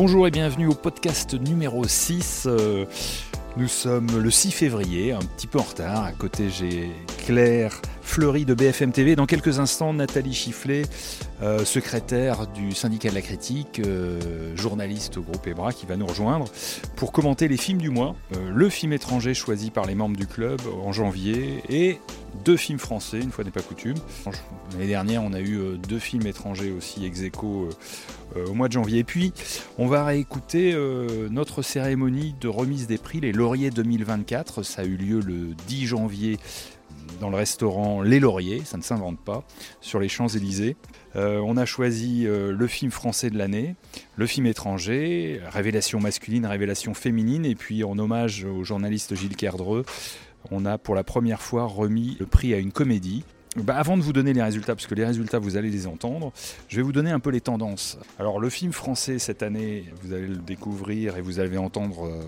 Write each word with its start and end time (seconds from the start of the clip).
Bonjour 0.00 0.28
et 0.28 0.30
bienvenue 0.30 0.68
au 0.68 0.74
podcast 0.74 1.34
numéro 1.34 1.82
6. 1.82 2.44
Euh, 2.46 2.84
nous 3.56 3.66
sommes 3.66 4.22
le 4.22 4.30
6 4.30 4.52
février, 4.52 5.10
un 5.10 5.18
petit 5.18 5.48
peu 5.48 5.58
en 5.58 5.64
retard. 5.64 6.04
À 6.04 6.12
côté, 6.12 6.50
j'ai 6.50 6.92
Claire 7.26 7.82
Fleury 8.08 8.46
de 8.46 8.54
BFM 8.54 8.90
TV. 8.90 9.16
Dans 9.16 9.26
quelques 9.26 9.60
instants, 9.60 9.92
Nathalie 9.92 10.32
Chifflet, 10.32 10.82
euh, 11.42 11.64
secrétaire 11.66 12.46
du 12.46 12.72
syndicat 12.72 13.10
de 13.10 13.14
la 13.14 13.20
critique, 13.20 13.80
euh, 13.84 14.56
journaliste 14.56 15.18
au 15.18 15.22
groupe 15.22 15.46
EBRA, 15.46 15.74
qui 15.74 15.84
va 15.84 15.96
nous 15.96 16.06
rejoindre 16.06 16.46
pour 16.96 17.12
commenter 17.12 17.48
les 17.48 17.58
films 17.58 17.78
du 17.78 17.90
mois. 17.90 18.16
Euh, 18.34 18.50
le 18.52 18.70
film 18.70 18.94
étranger 18.94 19.34
choisi 19.34 19.70
par 19.70 19.84
les 19.84 19.94
membres 19.94 20.16
du 20.16 20.26
club 20.26 20.58
en 20.82 20.90
janvier 20.90 21.62
et 21.68 22.00
deux 22.46 22.56
films 22.56 22.78
français, 22.78 23.20
une 23.20 23.30
fois 23.30 23.44
n'est 23.44 23.50
pas 23.50 23.62
coutume. 23.62 23.96
L'année 24.72 24.88
dernière, 24.88 25.22
on 25.22 25.34
a 25.34 25.40
eu 25.40 25.76
deux 25.76 25.98
films 25.98 26.26
étrangers 26.26 26.70
aussi 26.70 27.04
ex 27.04 27.22
aequo 27.22 27.68
au 28.36 28.54
mois 28.54 28.68
de 28.68 28.72
janvier. 28.72 29.00
Et 29.00 29.04
puis, 29.04 29.32
on 29.78 29.86
va 29.86 30.04
réécouter 30.04 30.76
notre 31.30 31.62
cérémonie 31.62 32.34
de 32.38 32.48
remise 32.48 32.86
des 32.86 32.98
prix, 32.98 33.20
les 33.20 33.32
Lauriers 33.32 33.70
2024. 33.70 34.62
Ça 34.62 34.82
a 34.82 34.84
eu 34.84 34.96
lieu 34.96 35.20
le 35.20 35.54
10 35.66 35.86
janvier 35.86 36.38
dans 37.20 37.30
le 37.30 37.36
restaurant 37.36 38.02
Les 38.02 38.20
Lauriers, 38.20 38.62
ça 38.64 38.76
ne 38.76 38.82
s'invente 38.82 39.18
pas, 39.18 39.44
sur 39.80 40.00
les 40.00 40.08
Champs-Élysées. 40.08 40.76
Euh, 41.16 41.40
on 41.44 41.56
a 41.56 41.64
choisi 41.64 42.26
euh, 42.26 42.52
le 42.52 42.66
film 42.66 42.90
français 42.90 43.30
de 43.30 43.38
l'année, 43.38 43.76
le 44.16 44.26
film 44.26 44.46
étranger, 44.46 45.40
révélation 45.50 46.00
masculine, 46.00 46.46
révélation 46.46 46.94
féminine, 46.94 47.44
et 47.44 47.54
puis 47.54 47.84
en 47.84 47.98
hommage 47.98 48.44
au 48.44 48.64
journaliste 48.64 49.14
Gilles 49.14 49.36
Kerdreux, 49.36 49.84
on 50.50 50.64
a 50.64 50.78
pour 50.78 50.94
la 50.94 51.04
première 51.04 51.42
fois 51.42 51.64
remis 51.64 52.16
le 52.20 52.26
prix 52.26 52.54
à 52.54 52.58
une 52.58 52.72
comédie. 52.72 53.24
Bah, 53.62 53.76
avant 53.76 53.96
de 53.96 54.02
vous 54.02 54.12
donner 54.12 54.32
les 54.32 54.42
résultats, 54.42 54.74
parce 54.74 54.86
que 54.86 54.94
les 54.94 55.04
résultats 55.04 55.38
vous 55.38 55.56
allez 55.56 55.70
les 55.70 55.86
entendre, 55.86 56.32
je 56.68 56.76
vais 56.76 56.82
vous 56.82 56.92
donner 56.92 57.10
un 57.10 57.20
peu 57.20 57.30
les 57.30 57.40
tendances. 57.40 57.98
Alors 58.18 58.40
le 58.40 58.50
film 58.50 58.72
français 58.72 59.18
cette 59.18 59.42
année, 59.42 59.84
vous 60.02 60.12
allez 60.12 60.26
le 60.26 60.36
découvrir 60.36 61.16
et 61.16 61.20
vous 61.20 61.40
allez 61.40 61.58
entendre 61.58 62.06
euh, 62.06 62.22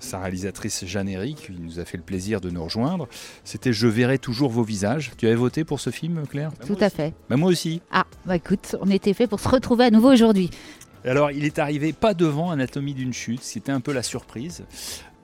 sa 0.00 0.20
réalisatrice 0.20 0.84
Jeanne 0.86 1.08
Eric, 1.08 1.46
qui 1.46 1.52
nous 1.60 1.80
a 1.80 1.84
fait 1.84 1.96
le 1.96 2.02
plaisir 2.02 2.40
de 2.40 2.50
nous 2.50 2.64
rejoindre. 2.64 3.08
C'était 3.44 3.72
Je 3.72 3.86
verrai 3.86 4.18
toujours 4.18 4.50
vos 4.50 4.62
visages. 4.62 5.12
Tu 5.16 5.26
avais 5.26 5.36
voté 5.36 5.64
pour 5.64 5.80
ce 5.80 5.90
film, 5.90 6.26
Claire? 6.26 6.50
Tout 6.66 6.78
à 6.80 6.90
fait. 6.90 7.14
Bah, 7.28 7.36
moi 7.36 7.50
aussi. 7.50 7.82
Ah, 7.90 8.06
bah 8.24 8.36
écoute, 8.36 8.76
on 8.80 8.90
était 8.90 9.14
fait 9.14 9.26
pour 9.26 9.40
se 9.40 9.48
retrouver 9.48 9.84
à 9.84 9.90
nouveau 9.90 10.12
aujourd'hui. 10.12 10.50
Alors, 11.06 11.30
il 11.30 11.44
est 11.44 11.60
arrivé 11.60 11.92
pas 11.92 12.14
devant 12.14 12.50
Anatomie 12.50 12.92
d'une 12.92 13.12
chute, 13.12 13.42
c'était 13.42 13.70
un 13.70 13.80
peu 13.80 13.92
la 13.92 14.02
surprise. 14.02 14.64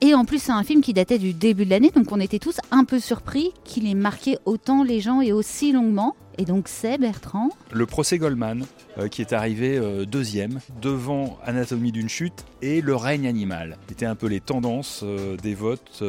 Et 0.05 0.15
en 0.15 0.25
plus, 0.25 0.43
c'est 0.43 0.51
un 0.51 0.65
film 0.65 0.81
qui 0.81 0.93
datait 0.95 1.21
du 1.21 1.33
début 1.33 1.65
de 1.65 1.71
l'année, 1.71 1.93
donc 1.93 2.11
on 2.11 2.19
était 2.19 2.41
tous 2.41 2.57
un 2.73 2.83
peu 2.83 2.99
surpris 2.99 3.53
qu'il 3.63 3.89
ait 3.89 3.95
marqué 3.95 4.37
autant 4.47 4.83
les 4.83 5.01
gens 5.01 5.21
et 5.21 5.33
aussi 5.33 5.71
longuement. 5.71 6.17
Et 6.39 6.45
donc 6.45 6.67
c'est 6.67 6.99
Bertrand. 6.99 7.51
Le 7.71 7.87
procès 7.87 8.19
Goldman, 8.19 8.65
euh, 8.99 9.07
qui 9.07 9.21
est 9.21 9.33
arrivé 9.33 9.79
euh, 9.79 10.05
deuxième, 10.05 10.59
devant 10.81 11.39
Anatomie 11.45 11.93
d'une 11.93 12.09
chute 12.09 12.45
et 12.63 12.81
Le 12.81 12.97
règne 12.97 13.29
animal. 13.29 13.79
C'était 13.89 14.07
un 14.07 14.17
peu 14.17 14.27
les 14.27 14.41
tendances 14.41 15.03
euh, 15.05 15.37
des 15.37 15.55
votes 15.55 16.03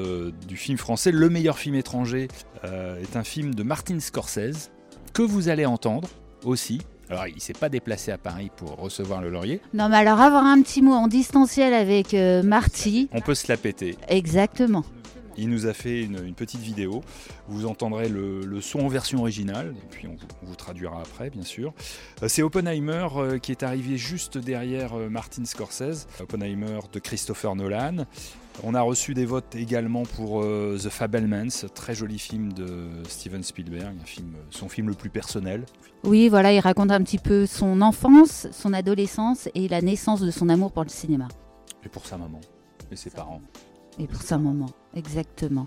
du 0.47 0.57
film 0.57 0.79
français. 0.79 1.11
Le 1.11 1.29
meilleur 1.29 1.59
film 1.59 1.75
étranger 1.75 2.29
est 2.63 3.15
un 3.15 3.23
film 3.23 3.53
de 3.53 3.61
Martin 3.61 3.99
Scorsese, 3.99 4.71
que 5.13 5.21
vous 5.21 5.49
allez 5.49 5.67
entendre 5.67 6.09
aussi. 6.45 6.79
Alors, 7.09 7.27
il 7.27 7.35
ne 7.35 7.39
s'est 7.39 7.53
pas 7.53 7.69
déplacé 7.69 8.11
à 8.11 8.17
Paris 8.17 8.49
pour 8.55 8.75
recevoir 8.77 9.21
le 9.21 9.29
laurier. 9.29 9.61
Non, 9.73 9.89
mais 9.89 9.97
alors 9.97 10.21
avoir 10.21 10.45
un 10.45 10.61
petit 10.61 10.81
mot 10.81 10.93
en 10.93 11.07
distanciel 11.07 11.73
avec 11.73 12.13
euh, 12.13 12.43
Marty. 12.43 13.09
On 13.11 13.21
peut 13.21 13.35
se 13.35 13.47
la 13.47 13.57
péter. 13.57 13.97
Exactement. 14.07 14.83
Il 15.35 15.49
nous 15.49 15.65
a 15.65 15.73
fait 15.73 16.03
une, 16.03 16.33
petite 16.35 16.61
vidéo. 16.61 17.01
Vous 17.47 17.65
entendrez 17.65 18.07
le, 18.07 18.61
son 18.61 18.81
en 18.81 18.87
version 18.87 19.19
originale, 19.19 19.73
et 19.75 19.87
puis 19.89 20.07
on, 20.07 20.15
vous 20.43 20.55
traduira 20.55 21.01
après, 21.01 21.29
bien 21.29 21.43
sûr. 21.43 21.73
Euh, 22.21 22.27
c'est 22.27 22.43
Oppenheimer 22.43 23.07
euh, 23.15 23.39
qui 23.39 23.51
est 23.51 23.63
arrivé 23.63 23.97
juste 23.97 24.37
derrière 24.37 24.95
Martin 24.95 25.43
Scorsese, 25.45 26.07
Oppenheimer 26.19 26.79
de 26.91 26.99
Christopher 26.99 27.55
Nolan. 27.55 28.05
On 28.61 28.75
a 28.75 28.81
reçu 28.81 29.13
des 29.13 29.25
votes 29.25 29.55
également 29.55 30.03
pour 30.03 30.43
The 30.43 30.89
Fabelmans, 30.89 31.67
très 31.73 31.95
joli 31.95 32.19
film 32.19 32.53
de 32.53 32.89
Steven 33.09 33.41
Spielberg, 33.41 33.95
un 34.01 34.05
film, 34.05 34.35
son 34.51 34.69
film 34.69 34.89
le 34.89 34.93
plus 34.93 35.09
personnel, 35.09 35.65
oui, 36.05 36.27
voilà, 36.27 36.51
il 36.51 36.59
raconte 36.59 36.91
un 36.91 37.01
petit 37.01 37.17
peu 37.17 37.45
son 37.45 37.81
enfance, 37.81 38.47
son 38.51 38.73
adolescence 38.73 39.47
et 39.55 39.69
la 39.69 39.81
naissance 39.81 40.19
de 40.19 40.31
son 40.31 40.49
amour 40.49 40.73
pour 40.73 40.83
le 40.83 40.89
cinéma. 40.89 41.29
Et 41.85 41.87
pour 41.87 42.05
sa 42.05 42.17
maman 42.17 42.41
et 42.91 42.97
ses 42.97 43.09
parents. 43.09 43.41
Et 43.97 44.05
pour 44.05 44.21
sa 44.21 44.37
maman, 44.37 44.65
exactement. 44.93 45.65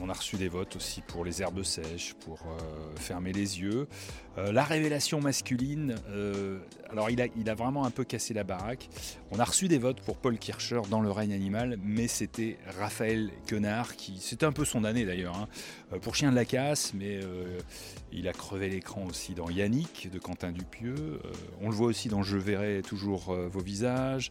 On 0.00 0.08
a 0.08 0.12
reçu 0.12 0.36
des 0.36 0.48
votes 0.48 0.76
aussi 0.76 1.00
pour 1.00 1.24
les 1.24 1.42
herbes 1.42 1.62
sèches, 1.62 2.14
pour 2.14 2.38
euh, 2.46 2.96
fermer 2.96 3.32
les 3.32 3.60
yeux. 3.60 3.88
Euh, 4.38 4.52
la 4.52 4.64
révélation 4.64 5.20
masculine, 5.20 5.96
euh, 6.10 6.58
alors 6.90 7.10
il 7.10 7.20
a, 7.20 7.54
vraiment 7.54 7.84
un 7.84 7.90
peu 7.90 8.04
cassé 8.04 8.32
la 8.32 8.44
baraque. 8.44 8.88
On 9.30 9.38
a 9.38 9.44
reçu 9.44 9.68
des 9.68 9.78
votes 9.78 10.00
pour 10.00 10.16
Paul 10.16 10.38
Kircher 10.38 10.80
dans 10.88 11.00
Le 11.00 11.10
règne 11.10 11.32
animal, 11.32 11.78
mais 11.82 12.06
c'était 12.06 12.58
Raphaël 12.78 13.30
Quenard, 13.46 13.96
qui 13.96 14.18
c'était 14.20 14.46
un 14.46 14.52
peu 14.52 14.64
son 14.64 14.84
année 14.84 15.04
d'ailleurs, 15.04 15.36
hein. 15.36 15.48
pour 16.00 16.14
Chien 16.14 16.30
de 16.30 16.36
la 16.36 16.44
casse, 16.44 16.94
mais 16.94 17.20
il 18.12 18.28
a 18.28 18.32
crevé 18.32 18.68
l'écran 18.68 19.04
aussi 19.08 19.34
dans 19.34 19.50
Yannick 19.50 20.10
de 20.10 20.18
Quentin 20.18 20.52
Dupieux. 20.52 21.20
on 21.60 21.68
le 21.68 21.74
voit 21.74 21.88
aussi 21.88 22.08
dans 22.08 22.22
Je 22.22 22.38
verrai 22.38 22.82
toujours 22.86 23.34
vos 23.34 23.60
visages, 23.60 24.30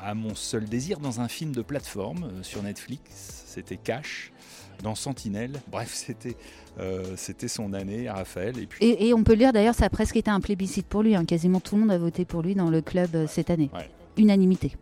à 0.00 0.14
mon 0.14 0.34
seul 0.34 0.64
désir 0.64 0.98
dans 1.00 1.20
un 1.20 1.28
film 1.28 1.52
de 1.52 1.62
plateforme 1.62 2.42
sur 2.42 2.62
Netflix, 2.62 3.44
c'était 3.46 3.76
Cash 3.76 4.32
dans 4.82 4.94
Sentinelle. 4.94 5.52
Bref, 5.70 5.92
c'était 5.94 6.36
euh, 6.80 7.14
c'était 7.16 7.48
son 7.48 7.72
année 7.72 8.08
à 8.08 8.14
Raphaël. 8.14 8.58
Et, 8.58 8.66
puis... 8.66 8.84
et, 8.84 9.12
on 9.14 9.22
peut 9.24 9.32
le 9.32 9.38
dire 9.38 9.52
d'ailleurs, 9.52 9.74
ça 9.74 9.86
a 9.86 9.90
presque 9.90 10.16
été 10.16 10.30
un 10.30 10.40
plébiscite 10.40 10.86
pour 10.86 11.02
lui. 11.02 11.14
Hein. 11.14 11.24
Quasiment 11.24 11.60
tout 11.60 11.74
le 11.74 11.82
monde 11.82 11.90
a 11.90 11.98
voté 11.98 12.24
pour 12.24 12.42
lui 12.42 12.54
dans 12.54 12.70
le 12.70 12.80
club 12.80 13.14
euh, 13.14 13.26
cette 13.26 13.50
année. 13.50 13.70
Unanimité. 14.16 14.72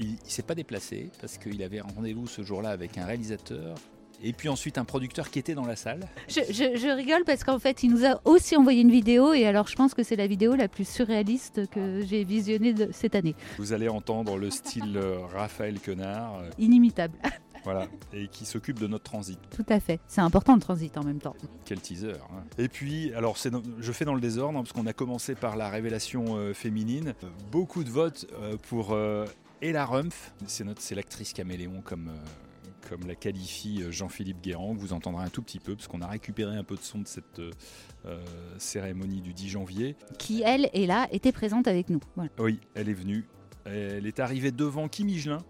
Il 0.00 0.12
ne 0.12 0.16
s'est 0.26 0.42
pas 0.42 0.54
déplacé 0.54 1.10
parce 1.20 1.38
qu'il 1.38 1.62
avait 1.62 1.78
un 1.78 1.86
rendez-vous 1.94 2.26
ce 2.26 2.42
jour-là 2.42 2.70
avec 2.70 2.98
un 2.98 3.04
réalisateur 3.04 3.76
et 4.22 4.32
puis 4.32 4.48
ensuite 4.48 4.78
un 4.78 4.84
producteur 4.84 5.30
qui 5.30 5.38
était 5.38 5.54
dans 5.54 5.66
la 5.66 5.76
salle. 5.76 6.00
Je, 6.28 6.96
rigole 6.96 7.24
parce 7.24 7.44
qu'en 7.44 7.58
fait, 7.58 7.82
il 7.82 7.90
nous 7.90 8.04
a 8.04 8.20
aussi 8.24 8.56
envoyé 8.56 8.80
une 8.80 8.90
vidéo 8.90 9.34
et 9.34 9.46
alors 9.46 9.68
je 9.68 9.76
pense 9.76 9.94
que 9.94 10.02
c'est 10.02 10.16
la 10.16 10.26
vidéo 10.26 10.54
la 10.54 10.68
plus 10.68 10.88
surréaliste 10.88 11.68
que 11.70 12.02
j'ai 12.06 12.24
visionnée 12.24 12.74
cette 12.92 13.14
année. 13.14 13.34
Vous 13.58 13.72
allez 13.72 13.88
entendre 13.88 14.36
le 14.36 14.50
style 14.50 14.96
euh, 14.96 15.18
Raphaël 15.32 15.78
Quenard. 15.78 16.42
Inimitable. 16.58 17.18
Voilà, 17.64 17.86
et 18.12 18.28
qui 18.28 18.44
s'occupe 18.44 18.78
de 18.78 18.86
notre 18.86 19.04
transit. 19.04 19.38
Tout 19.50 19.64
à 19.68 19.80
fait. 19.80 19.98
C'est 20.06 20.20
important 20.20 20.54
le 20.54 20.60
transit 20.60 20.96
en 20.98 21.02
même 21.02 21.18
temps. 21.18 21.34
Quel 21.64 21.80
teaser. 21.80 22.12
Hein. 22.12 22.44
Et 22.58 22.68
puis, 22.68 23.12
alors 23.14 23.36
je 23.36 23.92
fais 23.92 24.04
dans 24.04 24.14
le 24.14 24.20
désordre, 24.20 24.58
hein, 24.58 24.62
parce 24.62 24.72
qu'on 24.72 24.86
a 24.86 24.92
commencé 24.92 25.34
par 25.34 25.56
la 25.56 25.70
révélation 25.70 26.36
euh, 26.36 26.52
féminine. 26.52 27.14
Beaucoup 27.50 27.82
de 27.82 27.90
votes 27.90 28.26
euh, 28.34 28.56
pour 28.68 28.92
euh, 28.92 29.24
Ella 29.62 29.86
Rumpf. 29.86 30.34
C'est 30.46 30.94
l'actrice 30.94 31.32
caméléon 31.32 31.80
comme 31.82 32.10
comme 32.90 33.06
la 33.08 33.14
qualifie 33.14 33.82
Jean-Philippe 33.88 34.42
Guérand, 34.42 34.74
que 34.74 34.78
vous 34.78 34.92
entendrez 34.92 35.24
un 35.24 35.30
tout 35.30 35.40
petit 35.40 35.58
peu, 35.58 35.74
parce 35.74 35.88
qu'on 35.88 36.02
a 36.02 36.06
récupéré 36.06 36.54
un 36.54 36.64
peu 36.64 36.74
de 36.74 36.82
son 36.82 36.98
de 36.98 37.08
cette 37.08 37.40
cérémonie 38.58 39.22
du 39.22 39.32
10 39.32 39.48
janvier. 39.48 39.96
Qui, 40.18 40.42
elle, 40.42 40.68
est 40.74 40.84
là, 40.84 41.08
était 41.10 41.32
présente 41.32 41.66
avec 41.66 41.88
nous. 41.88 42.00
Oui, 42.38 42.60
elle 42.74 42.90
est 42.90 42.94
venue. 42.94 43.24
Elle 43.64 44.06
est 44.06 44.20
arrivée 44.20 44.52
devant 44.52 44.88
Kim 44.88 45.08
Higelin, 45.08 45.42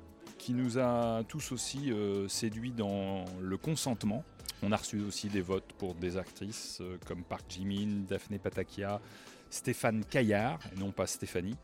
qui 0.45 0.53
nous 0.53 0.79
a 0.79 1.25
tous 1.27 1.53
aussi 1.53 1.91
euh, 1.91 2.29
séduits 2.29 2.73
dans 2.73 3.25
le 3.41 3.57
consentement. 3.57 4.25
On 4.63 4.73
a 4.73 4.77
reçu 4.77 5.01
aussi 5.01 5.29
des 5.29 5.41
votes 5.41 5.73
pour 5.79 5.95
des 5.95 6.19
actrices 6.19 6.83
euh, 6.83 6.99
comme 7.07 7.25
Park 7.25 7.45
Jimin, 7.49 8.05
Daphné 8.07 8.39
Patakia, 8.39 9.01
Stéphane 9.49 10.05
Caillard, 10.05 10.59
et 10.71 10.79
non 10.79 10.91
pas 10.91 11.07
Stéphanie, 11.07 11.57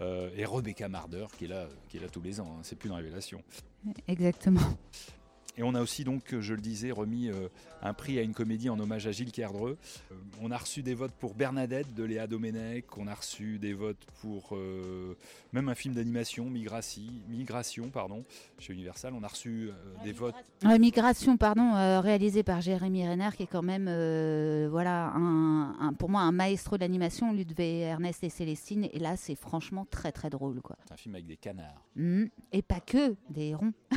euh, 0.00 0.30
et 0.34 0.46
Rebecca 0.46 0.88
Marder 0.88 1.26
qui 1.36 1.44
est 1.44 1.48
là, 1.48 1.68
qui 1.90 1.98
est 1.98 2.00
là 2.00 2.08
tous 2.08 2.22
les 2.22 2.40
ans. 2.40 2.56
Hein. 2.56 2.60
c'est 2.62 2.74
plus 2.74 2.88
une 2.88 2.96
révélation. 2.96 3.42
Exactement. 4.08 4.78
Et 5.56 5.62
on 5.62 5.74
a 5.74 5.82
aussi 5.82 6.04
donc, 6.04 6.38
je 6.38 6.54
le 6.54 6.60
disais, 6.60 6.90
remis 6.90 7.28
euh, 7.28 7.48
un 7.82 7.92
prix 7.92 8.18
à 8.18 8.22
une 8.22 8.34
comédie 8.34 8.70
en 8.70 8.78
hommage 8.78 9.06
à 9.06 9.12
Gilles 9.12 9.32
Kerdreux. 9.32 9.76
Euh, 10.12 10.14
on 10.40 10.50
a 10.50 10.56
reçu 10.56 10.82
des 10.82 10.94
votes 10.94 11.12
pour 11.12 11.34
Bernadette 11.34 11.92
de 11.94 12.04
Léa 12.04 12.26
Domenech, 12.26 12.96
on 12.96 13.06
a 13.08 13.14
reçu 13.14 13.58
des 13.58 13.74
votes 13.74 14.06
pour 14.20 14.50
euh, 14.52 15.16
même 15.52 15.68
un 15.68 15.74
film 15.74 15.94
d'animation, 15.94 16.46
Migration, 16.46 17.90
pardon, 17.90 18.24
chez 18.58 18.72
Universal. 18.72 19.12
On 19.14 19.24
a 19.24 19.28
reçu 19.28 19.70
des 20.04 20.12
votes. 20.12 20.34
Migration, 20.62 21.36
pardon, 21.36 21.72
réalisé 22.00 22.42
par 22.42 22.60
Jérémy 22.60 23.08
Renner, 23.08 23.30
qui 23.36 23.42
est 23.42 23.46
quand 23.46 23.62
même, 23.62 23.86
voilà, 24.68 25.12
un, 25.14 25.92
pour 25.98 26.08
moi 26.08 26.20
un 26.22 26.32
maestro 26.32 26.78
d'animation. 26.78 27.34
Devait 27.40 27.80
Ernest 27.80 28.22
et 28.22 28.28
Célestine, 28.28 28.88
et 28.92 28.98
là 28.98 29.16
c'est 29.16 29.34
franchement 29.34 29.86
très 29.90 30.12
très 30.12 30.30
drôle, 30.30 30.60
quoi. 30.60 30.76
C'est 30.86 30.94
un 30.94 30.96
film 30.96 31.14
avec 31.14 31.26
des 31.26 31.36
canards. 31.36 31.82
Mmh. 31.96 32.24
et 32.52 32.62
pas 32.62 32.80
que 32.80 33.14
des 33.30 33.48
hérons. 33.48 33.72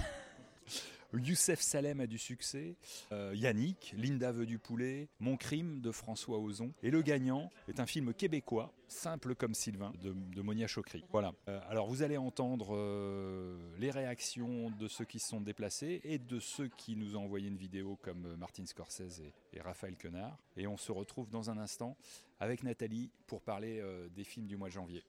Youssef 1.19 1.61
Salem 1.61 1.99
a 1.99 2.07
du 2.07 2.17
succès, 2.17 2.75
euh, 3.11 3.33
Yannick, 3.35 3.93
Linda 3.97 4.31
veut 4.31 4.45
du 4.45 4.59
poulet, 4.59 5.09
Mon 5.19 5.37
crime 5.37 5.79
de 5.81 5.91
François 5.91 6.39
Ozon. 6.39 6.73
Et 6.81 6.91
le 6.91 7.01
gagnant 7.01 7.51
est 7.67 7.79
un 7.79 7.85
film 7.85 8.13
québécois, 8.13 8.73
simple 8.87 9.35
comme 9.35 9.53
Sylvain, 9.53 9.93
de, 10.01 10.41
Monia 10.41 10.67
Chokri. 10.67 11.03
Voilà. 11.11 11.33
Euh, 11.47 11.59
alors 11.69 11.87
vous 11.87 12.01
allez 12.01 12.17
entendre 12.17 12.75
euh, 12.75 13.57
les 13.79 13.91
réactions 13.91 14.71
de 14.71 14.87
ceux 14.87 15.05
qui 15.05 15.19
se 15.19 15.29
sont 15.29 15.41
déplacés 15.41 16.01
et 16.03 16.17
de 16.17 16.39
ceux 16.39 16.67
qui 16.67 16.95
nous 16.95 17.15
ont 17.15 17.23
envoyé 17.23 17.47
une 17.47 17.57
vidéo 17.57 17.97
comme 18.01 18.35
Martin 18.35 18.65
Scorsese 18.65 19.21
et, 19.21 19.33
et 19.53 19.61
Raphaël 19.61 19.95
Quenard. 19.95 20.37
Et 20.57 20.67
on 20.67 20.77
se 20.77 20.91
retrouve 20.91 21.29
dans 21.29 21.49
un 21.49 21.57
instant 21.57 21.95
avec 22.39 22.63
Nathalie 22.63 23.09
pour 23.27 23.41
parler 23.41 23.81
des 24.13 24.23
films 24.23 24.47
du 24.47 24.57
mois 24.57 24.67
de 24.67 24.73
janvier. 24.73 25.03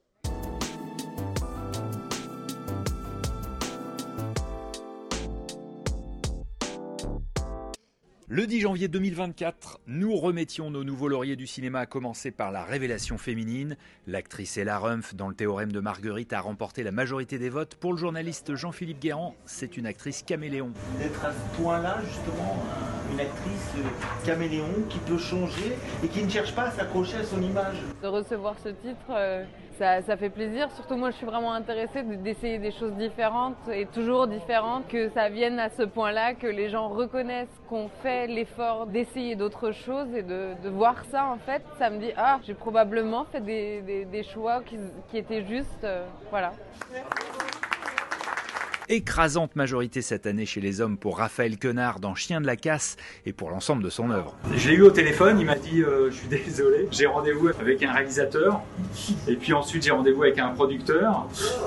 Le 8.27 8.47
10 8.47 8.61
janvier 8.61 8.89
2024, 8.89 9.81
nous 9.87 10.17
remettions 10.17 10.71
nos 10.71 10.83
nouveaux 10.83 11.09
lauriers 11.09 11.37
du 11.37 11.47
cinéma, 11.47 11.81
à 11.81 11.87
commencer 11.87 12.31
par 12.31 12.53
la 12.53 12.65
révélation 12.65 13.19
féminine. 13.19 13.77
L'actrice 14.07 14.57
Ella 14.57 14.79
Rumpf, 14.79 15.15
dans 15.15 15.29
le 15.29 15.35
théorème 15.35 15.71
de 15.71 15.79
Marguerite, 15.79 16.33
a 16.33 16.41
remporté 16.41 16.83
la 16.85 16.91
majorité 16.91 17.39
des 17.39 17.51
votes. 17.51 17.75
Pour 17.75 17.93
le 17.93 17.99
journaliste 17.99 18.55
Jean-Philippe 18.55 18.99
Guérand, 18.99 19.37
c'est 19.45 19.77
une 19.77 19.85
actrice 19.85 20.23
caméléon. 20.23 20.73
D'être 20.99 21.23
à 21.23 21.33
ce 21.33 21.63
point-là, 21.63 22.01
justement, 22.09 22.65
une 23.13 23.21
actrice 23.21 23.75
caméléon 24.25 24.73
qui 24.89 25.01
peut 25.01 25.19
changer 25.19 25.77
et 26.03 26.09
qui 26.09 26.25
ne 26.25 26.31
cherche 26.31 26.55
pas 26.55 26.69
à 26.69 26.71
s'accrocher 26.71 27.19
à 27.19 27.25
son 27.25 27.43
image. 27.43 27.77
De 28.03 28.09
recevoir 28.09 28.55
ce 28.65 28.71
titre, 28.71 29.11
euh, 29.11 29.45
ça, 29.79 30.03
ça, 30.03 30.17
fait 30.17 30.31
plaisir. 30.31 30.71
Surtout 30.73 30.97
moi, 30.97 31.11
je 31.11 31.17
suis 31.17 31.27
vraiment 31.27 31.53
intéressée 31.53 32.03
d'essayer 32.03 32.59
des 32.59 32.71
choses 32.71 32.93
différentes 32.95 33.57
et 33.73 33.87
toujours 33.87 34.27
différentes, 34.27 34.87
que 34.89 35.09
ça 35.11 35.29
vienne 35.29 35.59
à 35.59 35.69
ce 35.69 35.83
point-là, 35.83 36.35
que 36.35 36.47
les 36.47 36.69
gens 36.69 36.89
reconnaissent 36.89 37.61
qu'on 37.69 37.89
fait 38.03 38.27
l'effort 38.27 38.87
d'essayer 38.87 39.37
d'autres 39.37 39.73
choses 39.73 40.15
et 40.15 40.23
de, 40.23 40.51
de, 40.63 40.69
voir 40.69 41.05
ça, 41.11 41.27
en 41.27 41.39
fait, 41.39 41.63
ça 41.79 41.91
me 41.91 41.99
dit, 41.99 42.13
ah, 42.17 42.39
j'ai 42.45 42.55
probablement 42.55 43.25
fait 43.25 43.41
des, 43.41 43.81
des, 43.83 44.05
des 44.05 44.23
choix 44.23 44.63
qui, 44.63 44.77
qui, 45.11 45.19
étaient 45.19 45.45
justes. 45.45 45.85
Euh, 45.85 46.05
voilà. 46.31 46.53
Écrasante 48.89 49.57
majorité 49.57 50.03
cette 50.03 50.27
année 50.27 50.45
chez 50.45 50.61
les 50.61 50.83
hommes 50.83 50.99
pour 50.99 51.19
Raphaël 51.19 51.59
Quenard 51.59 52.01
dans 52.01 52.15
Chien 52.15 52.43
de 52.43 52.47
la 52.47 52.57
casse 52.57 52.97
et 53.25 53.33
pour 53.33 53.51
l'ensemble 53.51 53.83
de 53.83 53.89
son 53.89 54.11
œuvre. 54.11 54.37
Je 54.55 54.69
l'ai 54.69 54.77
eu 54.77 54.83
au 54.83 54.91
téléphone, 54.91 55.41
il 55.41 55.47
m'a 55.47 55.55
dit 55.55 55.83
euh, 55.83 56.11
je 56.11 56.17
suis 56.17 56.29
désolé, 56.45 56.87
j'ai 56.91 57.07
rendez-vous 57.07 57.49
avec 57.49 57.83
un 57.83 57.93
réalisateur 57.93 58.61
et 59.27 59.37
puis 59.37 59.55
ensuite 59.55 59.85
j'ai 59.85 59.91
rendez-vous 59.91 60.25
avec 60.25 60.39
un 60.39 60.49
producteur. 60.49 61.27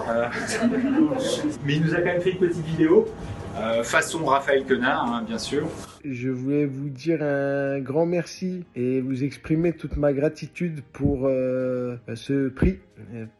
Euh... 0.09 0.27
Mais 1.65 1.75
il 1.75 1.81
nous 1.83 1.93
a 1.95 1.97
quand 1.97 2.05
même 2.05 2.21
fait 2.21 2.31
une 2.31 2.37
petite 2.39 2.65
vidéo. 2.65 3.07
Euh, 3.59 3.83
façon 3.83 4.23
Raphaël 4.25 4.63
Quenard, 4.65 5.11
hein, 5.11 5.23
bien 5.25 5.39
sûr. 5.39 5.67
Je 6.05 6.29
voulais 6.29 6.65
vous 6.65 6.89
dire 6.89 7.23
un 7.23 7.79
grand 7.79 8.05
merci 8.05 8.63
et 8.75 9.01
vous 9.01 9.23
exprimer 9.23 9.73
toute 9.73 9.97
ma 9.97 10.13
gratitude 10.13 10.81
pour 10.93 11.25
euh, 11.25 11.97
ce 12.13 12.49
prix, 12.49 12.79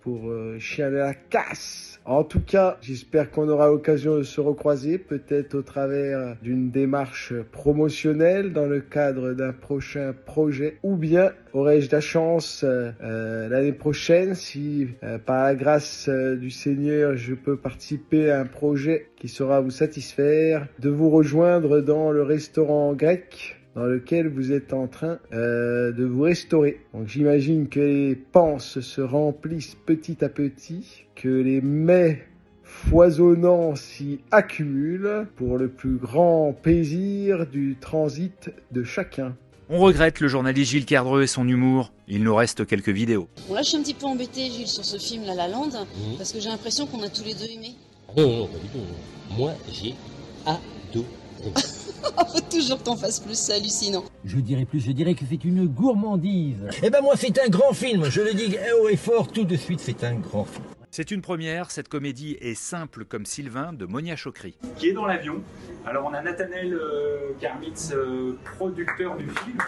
pour 0.02 0.30
euh, 0.30 0.58
Chien 0.60 0.90
de 0.90 0.96
la 0.96 1.14
casse. 1.14 2.00
En 2.08 2.24
tout 2.24 2.40
cas, 2.40 2.78
j'espère 2.82 3.32
qu'on 3.32 3.50
aura 3.50 3.68
l'occasion 3.68 4.16
de 4.16 4.24
se 4.24 4.40
recroiser, 4.40 4.98
peut-être 4.98 5.56
au 5.56 5.62
travers 5.62 6.38
d'une 6.42 6.72
démarche 6.72 7.34
promotionnelle 7.52 8.54
dans 8.54 8.66
le 8.66 8.80
cadre 8.80 9.34
d'un 9.34 9.52
prochain 9.52 10.14
projet, 10.26 10.78
ou 10.84 10.96
bien 10.96 11.34
aurais-je 11.52 11.92
la 11.92 12.00
chance 12.00 12.64
euh, 12.64 13.50
l'année 13.50 13.74
prochaine, 13.74 14.36
si 14.36 14.88
euh, 15.04 15.18
par 15.18 15.44
la 15.44 15.56
grâce 15.56 16.08
euh, 16.08 16.38
du 16.38 16.50
Seigneur 16.50 17.18
je 17.18 17.34
peux 17.34 17.58
participer 17.58 18.32
à 18.32 18.40
un 18.40 18.46
projet 18.46 19.10
qui 19.18 19.28
saura 19.28 19.60
vous 19.60 19.72
satisfaire, 19.72 20.07
de 20.18 20.90
vous 20.90 21.10
rejoindre 21.10 21.82
dans 21.82 22.12
le 22.12 22.24
restaurant 22.24 22.94
grec 22.94 23.58
dans 23.78 23.86
lequel 23.86 24.28
vous 24.28 24.52
êtes 24.52 24.74
en 24.74 24.88
train 24.88 25.20
euh, 25.34 25.92
de 25.92 26.04
vous 26.04 26.24
restaurer. 26.24 26.82
Donc 26.96 27.08
j'imagine 27.08 27.70
que 27.70 27.80
les 27.80 28.16
panses 28.16 28.80
se 28.80 29.02
remplissent 29.02 29.78
petit 29.86 30.26
à 30.26 30.30
petit, 30.30 31.06
que 31.16 31.30
les 31.30 31.62
mets 31.62 32.24
foisonnants 32.64 33.76
s'y 33.76 34.20
accumulent 34.32 35.28
pour 35.36 35.60
le 35.60 35.68
plus 35.68 35.98
grand 35.98 36.54
plaisir 36.54 37.46
du 37.46 37.78
transit 37.80 38.52
de 38.72 38.84
chacun. 38.84 39.36
On 39.70 39.80
regrette 39.80 40.22
le 40.22 40.28
journaliste 40.28 40.72
Gilles 40.72 40.86
Cardreux 40.86 41.24
et 41.24 41.28
son 41.28 41.48
humour. 41.48 41.92
Il 42.08 42.24
nous 42.24 42.34
reste 42.34 42.66
quelques 42.66 42.90
vidéos. 42.90 43.28
Bon 43.48 43.54
là 43.54 43.62
je 43.62 43.70
suis 43.70 43.78
un 43.78 43.84
petit 43.84 43.94
peu 43.94 44.08
embêté 44.08 44.50
Gilles 44.50 44.68
sur 44.68 44.86
ce 44.86 44.98
film 44.98 45.24
La 45.26 45.36
La 45.36 45.48
Land 45.48 45.68
mmh. 45.68 46.18
parce 46.18 46.34
que 46.34 46.40
j'ai 46.40 46.50
l'impression 46.50 46.88
qu'on 46.88 47.04
a 47.04 47.10
tous 47.10 47.26
les 47.26 47.36
deux 47.36 47.46
aimé. 47.46 47.76
Non, 48.18 48.28
non, 48.28 48.38
non, 48.40 48.48
pas 48.48 48.58
du 48.58 48.68
tout. 48.70 48.80
Moi 49.38 49.54
j'ai 49.72 49.94
adoré. 50.44 51.06
Faut 52.32 52.42
toujours 52.50 52.80
que 52.80 52.84
t'en 52.84 52.96
fasses 52.96 53.20
plus, 53.20 53.38
c'est 53.38 53.54
hallucinant. 53.54 54.04
Je 54.26 54.40
dirais 54.40 54.66
plus, 54.66 54.80
je 54.80 54.92
dirais 54.92 55.14
que 55.14 55.24
c'est 55.30 55.44
une 55.46 55.68
gourmandise. 55.68 56.68
Eh 56.82 56.90
ben 56.90 57.02
moi 57.02 57.14
c'est 57.16 57.38
un 57.40 57.48
grand 57.48 57.74
film, 57.74 58.10
je 58.10 58.22
le 58.22 58.34
dis 58.34 58.58
haut 58.82 58.90
et 58.90 58.96
fort 58.96 59.32
tout 59.32 59.44
de 59.44 59.56
suite, 59.56 59.80
c'est 59.80 60.04
un 60.04 60.16
grand 60.16 60.46
film. 60.46 60.66
C'est 60.90 61.12
une 61.12 61.22
première, 61.22 61.70
cette 61.70 61.90
comédie 61.90 62.38
est 62.42 62.56
simple 62.56 63.06
comme 63.06 63.28
Sylvain 63.28 63.72
de 63.72 63.86
Monia 63.86 64.16
Chokri. 64.16 64.58
Qui 64.78 64.88
est 64.88 64.94
dans 64.94 65.06
l'avion. 65.06 65.44
Alors 65.86 66.10
on 66.10 66.14
a 66.16 66.22
Nathanel 66.24 66.74
euh, 66.74 67.34
Karmitz, 67.40 67.92
euh, 67.94 68.36
producteur 68.58 69.16
du 69.16 69.30
film. 69.30 69.60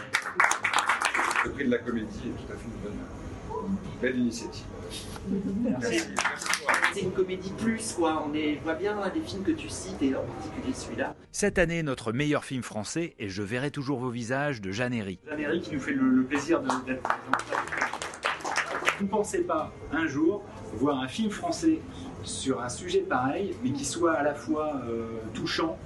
Le 1.45 1.51
prix 1.51 1.65
de 1.65 1.71
la 1.71 1.77
comédie 1.77 2.07
est 2.25 2.47
tout 2.47 2.51
à 2.51 2.55
fait 2.55 2.65
une 2.65 2.81
bonne, 2.81 3.75
belle 4.01 4.17
initiative. 4.17 4.65
C'est 6.93 7.01
une 7.01 7.11
comédie 7.11 7.51
plus, 7.57 7.93
quoi. 7.93 8.25
On 8.27 8.33
est, 8.33 8.59
voit 8.63 8.73
bien 8.73 8.95
des 9.13 9.21
films 9.21 9.43
que 9.43 9.51
tu 9.51 9.69
cites, 9.69 10.01
et 10.01 10.15
en 10.15 10.23
particulier 10.23 10.73
celui-là. 10.73 11.15
Cette 11.31 11.59
année, 11.59 11.83
notre 11.83 12.11
meilleur 12.11 12.43
film 12.43 12.63
français 12.63 13.15
est 13.19 13.29
Je 13.29 13.43
verrai 13.43 13.71
toujours 13.71 13.99
vos 13.99 14.09
visages 14.09 14.61
de 14.61 14.71
Jeanne 14.71 14.93
Herry. 14.93 15.19
Jeanne 15.29 15.39
Herry 15.39 15.61
qui 15.61 15.73
nous 15.73 15.79
fait 15.79 15.93
le, 15.93 16.09
le 16.09 16.23
plaisir 16.23 16.61
d'être. 16.61 17.01
Ne 19.01 19.07
pensez 19.07 19.43
pas 19.43 19.71
un 19.93 20.07
jour 20.07 20.43
voir 20.73 20.99
un 20.99 21.07
film 21.07 21.29
français 21.31 21.79
sur 22.23 22.61
un 22.61 22.69
sujet 22.69 22.99
pareil, 22.99 23.55
mais 23.63 23.71
qui 23.71 23.85
soit 23.85 24.13
à 24.13 24.23
la 24.23 24.33
fois 24.33 24.73
euh, 24.89 25.07
touchant, 25.33 25.77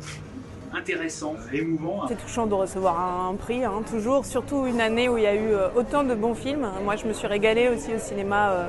intéressant, 0.74 1.36
émouvant. 1.52 2.08
C'est 2.08 2.16
touchant 2.20 2.48
de 2.48 2.56
recevoir 2.56 3.28
un 3.30 3.36
prix, 3.36 3.64
hein, 3.64 3.84
toujours, 3.90 4.26
surtout 4.26 4.66
une 4.66 4.82
année 4.82 5.10
où 5.10 5.18
il 5.18 5.24
y 5.24 5.28
a 5.28 5.36
eu 5.36 5.54
autant 5.76 6.04
de 6.04 6.16
bons 6.16 6.34
films. 6.34 6.68
Moi, 6.84 6.96
je 6.96 7.06
me 7.06 7.14
suis 7.14 7.28
régalée 7.28 7.70
aussi 7.70 7.94
au 7.94 8.00
cinéma. 8.00 8.52
Euh, 8.52 8.68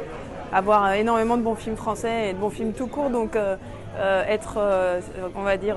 avoir 0.55 0.93
énormément 0.93 1.37
de 1.37 1.43
bons 1.43 1.57
films 1.57 1.77
français 1.77 2.31
et 2.31 2.33
de 2.33 2.39
bons 2.39 2.51
films 2.51 2.73
tout 2.73 2.87
court, 2.87 3.11
donc 3.11 3.35
euh, 3.35 3.57
euh, 3.97 4.25
être, 4.27 4.55
euh, 4.59 5.01
on 5.35 5.43
va 5.43 5.57
dire, 5.57 5.77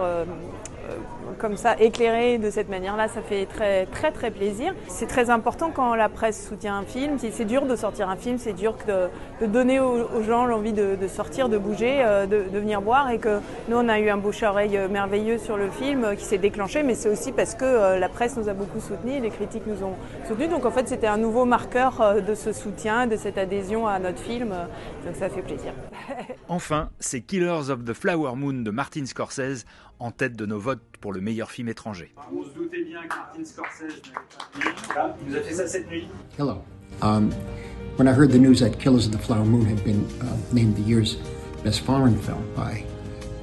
comme 1.37 1.57
ça, 1.57 1.75
éclairé 1.79 2.37
de 2.37 2.49
cette 2.49 2.69
manière-là, 2.69 3.07
ça 3.07 3.21
fait 3.21 3.45
très 3.45 3.85
très 3.85 4.11
très 4.11 4.31
plaisir. 4.31 4.73
C'est 4.87 5.07
très 5.07 5.29
important 5.29 5.71
quand 5.73 5.95
la 5.95 6.09
presse 6.09 6.47
soutient 6.47 6.77
un 6.77 6.83
film. 6.83 7.17
C'est 7.17 7.45
dur 7.45 7.65
de 7.65 7.75
sortir 7.75 8.09
un 8.09 8.15
film, 8.15 8.37
c'est 8.37 8.53
dur 8.53 8.75
de, 8.87 9.47
donner 9.47 9.79
aux, 9.79 10.21
gens 10.23 10.45
l'envie 10.45 10.73
de, 10.73 11.07
sortir, 11.07 11.49
de 11.49 11.57
bouger, 11.57 12.03
de, 12.29 12.49
de, 12.51 12.59
venir 12.59 12.81
voir. 12.81 13.11
Et 13.11 13.19
que 13.19 13.39
nous, 13.69 13.77
on 13.77 13.87
a 13.89 13.99
eu 13.99 14.09
un 14.09 14.17
bouche 14.17 14.43
à 14.43 14.51
oreille 14.51 14.79
merveilleux 14.89 15.37
sur 15.37 15.57
le 15.57 15.69
film 15.69 16.15
qui 16.17 16.25
s'est 16.25 16.37
déclenché, 16.37 16.83
mais 16.83 16.95
c'est 16.95 17.09
aussi 17.09 17.31
parce 17.31 17.55
que 17.55 17.99
la 17.99 18.09
presse 18.09 18.37
nous 18.37 18.49
a 18.49 18.53
beaucoup 18.53 18.79
soutenus, 18.79 19.21
les 19.21 19.29
critiques 19.29 19.67
nous 19.67 19.83
ont 19.83 19.95
soutenus. 20.27 20.49
Donc 20.49 20.65
en 20.65 20.71
fait, 20.71 20.87
c'était 20.87 21.07
un 21.07 21.17
nouveau 21.17 21.45
marqueur 21.45 22.21
de 22.21 22.35
ce 22.35 22.53
soutien, 22.53 23.07
de 23.07 23.15
cette 23.15 23.37
adhésion 23.37 23.87
à 23.87 23.99
notre 23.99 24.19
film. 24.19 24.49
Donc 25.05 25.15
ça 25.15 25.29
fait 25.29 25.41
plaisir. 25.41 25.73
enfin, 26.47 26.89
c'est 26.99 27.21
Killers 27.21 27.69
of 27.69 27.83
the 27.85 27.93
Flower 27.93 28.35
Moon 28.35 28.63
de 28.63 28.71
Martin 28.71 29.05
Scorsese 29.05 29.65
en 29.99 30.11
tête 30.11 30.35
de 30.35 30.45
nos 30.45 30.59
votes 30.59 30.81
pour 31.01 31.13
le 31.13 31.21
meilleur 31.21 31.51
film 31.51 31.69
étranger. 31.69 32.13
On 32.31 32.43
se 32.43 32.49
doutait 32.49 32.83
bien 32.83 33.01
que 33.03 33.15
Martin 33.15 33.43
Scorsese 33.43 34.01
là, 34.95 35.15
il 35.21 35.31
nous 35.31 35.35
a 35.35 35.41
fait 35.41 35.53
ça 35.53 35.67
cette 35.67 35.89
nuit. 35.89 36.07
Hello. 36.37 36.61
Um, 37.01 37.31
when 37.97 38.07
I 38.07 38.13
heard 38.13 38.31
the 38.31 38.39
news 38.39 38.59
that 38.59 38.79
Killers 38.79 39.05
of 39.05 39.11
the 39.11 39.19
Flower 39.19 39.45
Moon 39.45 39.65
had 39.65 39.83
been 39.83 40.05
uh, 40.21 40.37
named 40.51 40.75
the 40.75 40.81
year's 40.81 41.17
best 41.63 41.81
foreign 41.81 42.17
film 42.17 42.43
by 42.55 42.83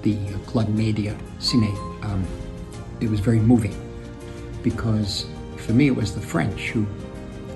the 0.03 0.17
uh, 0.17 0.39
Club 0.51 0.69
Media 0.69 1.15
Cine, 1.39 1.75
um, 2.05 2.25
it 3.01 3.09
was 3.11 3.21
very 3.21 3.39
moving 3.39 3.75
because 4.63 5.27
for 5.57 5.73
me 5.73 5.87
it 5.87 5.97
was 5.97 6.15
the 6.15 6.21
French 6.21 6.71
who 6.71 6.87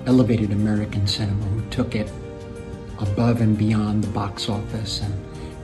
elevated 0.05 0.51
American 0.51 1.05
cinema, 1.07 1.43
who 1.45 1.69
took 1.69 1.95
it 1.95 2.11
above 2.99 3.41
and 3.41 3.57
beyond 3.57 4.03
the 4.03 4.09
box 4.09 4.49
office 4.49 5.01
and 5.01 5.13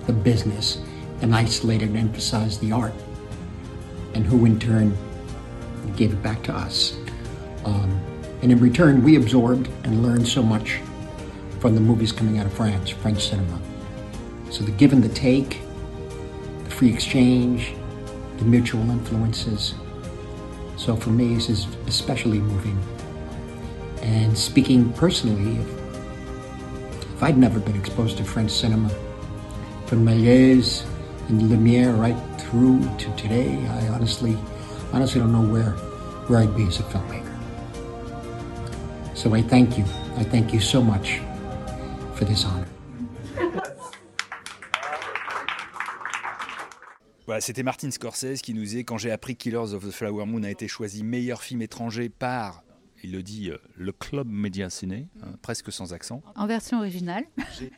the 0.08 0.14
business 0.14 0.80
and 1.22 1.34
isolated 1.34 1.90
and 1.90 1.98
emphasized 1.98 2.62
the 2.62 2.72
art 2.72 2.94
and 4.16 4.26
who 4.26 4.46
in 4.46 4.60
turn 4.60 4.98
gave 5.96 6.12
it 6.12 6.24
back 6.24 6.42
to 6.44 6.54
us. 6.54 6.98
Um, 7.66 8.02
and 8.42 8.52
in 8.52 8.60
return, 8.60 9.04
we 9.04 9.16
absorbed 9.16 9.70
and 9.84 10.02
learned 10.02 10.28
so 10.28 10.42
much 10.42 10.80
from 11.60 11.76
the 11.76 11.82
movies 11.82 12.12
coming 12.12 12.38
out 12.38 12.46
of 12.46 12.54
France, 12.54 12.90
French 12.90 13.30
cinema. 13.30 13.60
So 14.50 14.64
the 14.64 14.72
give 14.72 14.94
and 14.94 15.04
the 15.04 15.10
take, 15.10 15.62
the 16.64 16.70
free 16.70 16.92
exchange, 16.92 17.74
the 18.38 18.46
mutual 18.46 18.90
influences. 18.90 19.76
So 20.78 20.96
for 20.96 21.10
me, 21.10 21.36
this 21.36 21.50
is 21.50 21.68
especially 21.88 22.40
moving. 22.40 22.78
And 24.02 24.38
speaking 24.38 24.94
personally, 24.94 25.60
if, 25.62 27.14
if 27.16 27.24
I'd 27.24 27.38
never 27.38 27.60
been 27.60 27.76
exposed 27.76 28.18
to 28.18 28.24
French 28.24 28.52
cinema, 28.52 28.90
from 29.88 30.06
Méliès 30.06 30.86
and 31.30 31.42
Lumière 31.42 31.98
right 31.98 32.35
through 32.46 32.80
to 32.98 33.12
today, 33.16 33.58
I 33.68 33.88
honestly, 33.90 34.38
honestly 34.94 35.22
don't 35.22 35.32
know 35.32 35.42
where, 35.42 35.72
where 36.28 36.40
I'd 36.40 36.56
be 36.56 36.66
as 36.68 36.80
a 36.80 36.84
filmmaker. 36.84 37.34
So 39.16 39.34
I 39.34 39.42
thank 39.42 39.78
you. 39.78 39.86
I 40.18 40.24
thank 40.24 40.54
you 40.54 40.60
so 40.60 40.82
much 40.82 41.22
for 42.16 42.26
this 42.26 42.46
honor. 42.46 42.68
Voilà, 47.28 47.42
c'était 47.42 47.64
Martin 47.64 47.90
Scorsese 47.90 48.42
qui 48.44 48.54
nous 48.54 48.62
disait 48.62 48.84
quand 48.84 49.00
j'ai 49.00 49.10
appris 49.10 49.36
Killers 49.36 49.74
of 49.74 49.84
the 49.84 49.92
Flower 49.92 50.28
Moon 50.28 50.44
a 50.44 50.52
été 50.52 50.68
choisi 50.68 51.04
meilleur 51.04 51.42
film 51.42 51.64
étranger 51.64 52.08
par 52.08 52.62
il 53.06 53.12
le 53.12 53.22
dit, 53.22 53.52
euh, 53.52 53.58
le 53.76 53.92
Club 53.92 54.28
Média 54.28 54.70
Ciné, 54.70 55.10
hein, 55.22 55.36
presque 55.44 55.72
sans 55.72 55.94
accent. 55.94 56.24
En 56.36 56.48
version 56.48 56.80
originale. 56.80 57.24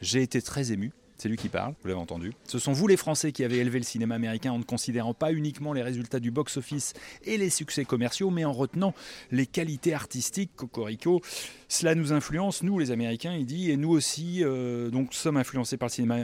J'ai 0.02 0.22
été 0.22 0.42
très 0.42 0.72
ému. 0.72 0.94
C'est 1.18 1.30
lui 1.30 1.38
qui 1.38 1.50
parle, 1.50 1.74
vous 1.82 1.88
l'avez 1.88 2.00
entendu. 2.00 2.32
Ce 2.46 2.60
sont 2.60 2.74
vous 2.74 2.88
les 2.88 2.98
Français 2.98 3.32
qui 3.32 3.44
avez 3.44 3.58
élevé 3.58 3.80
le 3.80 3.86
cinéma 3.86 4.16
américain 4.16 4.52
en 4.52 4.60
ne 4.60 4.64
considérant 4.64 5.16
pas 5.16 5.34
uniquement 5.34 5.74
les 5.74 5.82
résultats 5.82 6.20
du 6.20 6.30
box-office 6.30 6.94
et 7.24 7.38
les 7.38 7.50
succès 7.50 7.86
commerciaux, 7.86 8.30
mais 8.30 8.46
en 8.46 8.54
retenant 8.54 8.94
les 9.32 9.48
qualités 9.48 9.96
artistiques. 9.96 10.52
Cocorico, 10.56 11.22
cela 11.68 11.96
nous 11.96 12.14
influence, 12.14 12.62
nous 12.62 12.78
les 12.78 12.92
Américains, 12.92 13.34
il 13.34 13.48
dit, 13.48 13.72
et 13.72 13.78
nous 13.78 13.90
aussi, 13.90 14.44
euh, 14.44 14.90
donc 14.90 15.14
sommes 15.14 15.38
influencés 15.38 15.78
par 15.78 15.88
le 15.88 15.94
cinéma 15.94 16.18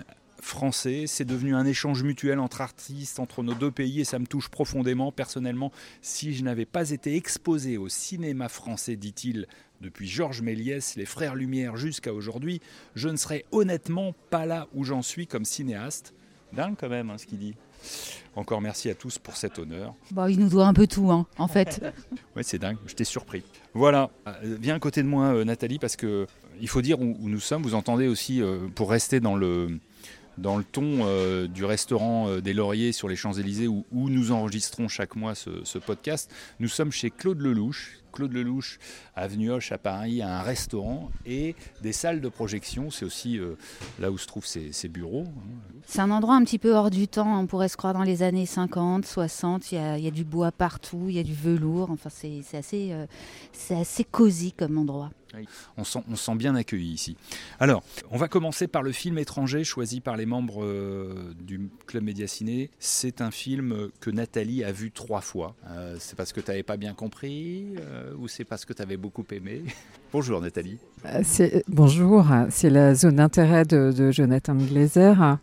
français. 0.44 1.06
C'est 1.08 1.26
devenu 1.26 1.56
un 1.56 1.66
échange 1.66 2.04
mutuel 2.04 2.40
entre 2.40 2.62
artistes, 2.62 3.20
entre 3.20 3.44
nos 3.44 3.54
deux 3.54 3.72
pays, 3.72 4.02
et 4.02 4.06
ça 4.06 4.20
me 4.20 4.26
touche 4.26 4.50
profondément. 4.50 5.12
Personnellement, 5.12 5.72
si 6.02 6.34
je 6.34 6.44
n'avais 6.44 6.66
pas 6.66 6.92
été 6.92 7.16
exposé 7.16 7.78
au 7.78 7.90
cinéma 7.90 8.50
français, 8.50 8.96
dit-il, 8.96 9.48
depuis 9.82 10.08
Georges 10.08 10.42
Méliès, 10.42 10.96
les 10.96 11.06
Frères 11.06 11.36
Lumière 11.36 11.78
jusqu'à 11.78 12.14
aujourd'hui, 12.14 12.62
je 12.96 13.10
ne 13.10 13.18
serais 13.18 13.46
honnêtement 13.52 14.14
pas 14.30 14.46
là 14.46 14.68
où 14.74 14.84
j'en 14.84 15.02
suis 15.02 15.28
comme 15.28 15.46
cinéaste. 15.46 16.14
Dingue 16.54 16.76
quand 16.80 16.90
même 16.90 17.10
hein, 17.10 17.18
ce 17.18 17.26
qu'il 17.26 17.40
dit. 17.40 17.56
Encore 18.36 18.62
merci 18.62 18.90
à 18.90 18.96
tous 18.96 19.20
pour 19.20 19.36
cet 19.36 19.60
honneur. 19.60 19.94
Bon, 20.12 20.28
il 20.28 20.40
nous 20.40 20.50
doit 20.50 20.66
un 20.66 20.74
peu 20.74 20.88
tout, 20.88 21.12
hein, 21.12 21.28
en 21.38 21.48
fait. 21.48 21.84
ouais, 22.36 22.44
c'est 22.44 22.58
dingue, 22.58 22.78
j'étais 22.88 23.04
surpris. 23.04 23.44
Voilà, 23.74 24.10
euh, 24.28 24.58
viens 24.60 24.76
à 24.76 24.80
côté 24.80 25.04
de 25.04 25.08
moi, 25.08 25.34
euh, 25.34 25.44
Nathalie, 25.44 25.80
parce 25.80 25.96
que 25.96 26.26
il 26.62 26.68
faut 26.68 26.82
dire 26.82 27.00
où, 27.02 27.18
nous 27.20 27.40
sommes. 27.40 27.64
Vous 27.64 27.76
entendez 27.76 28.08
aussi, 28.08 28.42
euh, 28.42 28.68
pour 28.74 28.90
rester 28.90 29.20
dans 29.20 29.36
le, 29.36 29.80
dans 30.38 30.58
le 30.58 30.63
ton 30.63 31.00
euh, 31.02 31.48
du 31.48 31.66
restaurant 31.66 32.30
euh, 32.30 32.42
des 32.42 32.54
Lauriers 32.54 32.92
sur 32.92 33.08
les 33.08 33.16
Champs-Élysées 33.16 33.68
où, 33.68 33.86
nous 33.92 34.32
enregistrons 34.32 34.88
chaque 34.88 35.16
mois 35.16 35.34
ce, 35.36 35.78
podcast. 35.78 36.32
Nous 36.60 36.68
sommes 36.68 36.92
chez 36.92 37.10
Claude 37.10 37.40
Lelouch. 37.40 38.02
Claude 38.13 38.32
Lelouch, 38.34 38.79
avenue 39.15 39.51
Hoche 39.51 39.72
à 39.72 39.77
Paris, 39.77 40.22
a 40.22 40.39
un 40.39 40.41
restaurant 40.41 41.12
et 41.25 41.55
des 41.82 41.91
salles 41.91 42.22
de 42.22 42.29
projection. 42.29 42.89
C'est 42.91 43.05
aussi 43.05 43.39
euh, 43.39 43.55
là 44.00 44.12
où 44.12 44.17
se 44.17 44.27
trouvent 44.27 44.46
ses, 44.46 44.88
bureaux. 44.88 45.25
C'est 45.86 46.00
un 46.00 46.12
endroit 46.12 46.36
un 46.36 46.43
petit 46.43 46.60
peu 46.60 46.74
hors 46.74 46.89
du 46.89 47.08
temps. 47.08 47.39
On 47.39 47.48
pourrait 47.48 47.70
se 47.70 47.77
croire 47.77 47.93
dans 47.93 48.03
les 48.03 48.24
années 48.24 48.46
50, 48.46 49.05
60. 49.05 49.72
Il 49.72 49.75
y 49.75 50.08
a, 50.08 50.12
du 50.12 50.24
bois 50.24 50.51
partout, 50.51 51.05
il 51.10 51.15
y 51.15 51.20
a 51.20 51.24
du 51.24 51.34
velours. 51.34 51.89
Enfin, 51.89 52.10
c'est 52.10 52.43
assez, 52.53 52.93
c'est 53.51 53.75
assez 53.75 54.03
cosy 54.03 54.53
comme 54.53 54.77
endroit. 54.77 55.10
On 55.77 55.84
sent, 55.84 56.03
on 56.10 56.15
sent 56.15 56.36
bien 56.36 56.55
accueilli 56.55 56.91
ici. 56.91 57.17
Alors, 57.60 57.84
on 58.12 58.17
va 58.17 58.27
commencer 58.27 58.67
par 58.67 58.84
le 58.84 58.91
film 58.91 59.17
étranger 59.17 59.63
choisi 59.63 60.00
par 60.00 60.17
les 60.17 60.25
membres 60.25 60.63
euh, 60.63 61.34
du 61.39 61.70
Club 61.88 62.03
Média 62.03 62.27
Ciné. 62.27 62.70
C'est 62.79 63.22
un 63.22 63.32
film 63.32 63.89
que 64.00 64.12
Nathalie 64.12 64.63
a 64.63 64.72
vu 64.72 64.91
trois 64.91 65.22
fois. 65.22 65.55
Euh, 65.67 65.98
c'est 66.00 66.15
parce 66.15 66.34
que 66.34 66.41
tu 66.41 66.51
n'avais 66.51 66.63
pas 66.63 66.77
bien 66.77 66.93
compris 66.93 67.75
euh, 67.79 68.02
ou 68.19 68.27
c'est 68.27 68.43
parce 68.43 68.65
que 68.65 68.74
tu 68.74 68.81
avais 68.81 68.98
beaucoup 68.98 69.25
aimé? 69.31 69.63
Bonjour 70.12 70.41
Nathalie. 70.41 70.77
bonjour, 71.67 72.25
c'est 72.50 72.69
la 72.69 72.95
zone 72.95 73.15
d'intérêt 73.15 73.65
de, 73.65 74.12
Jonathan 74.12 74.55
Glazer. 74.55 75.39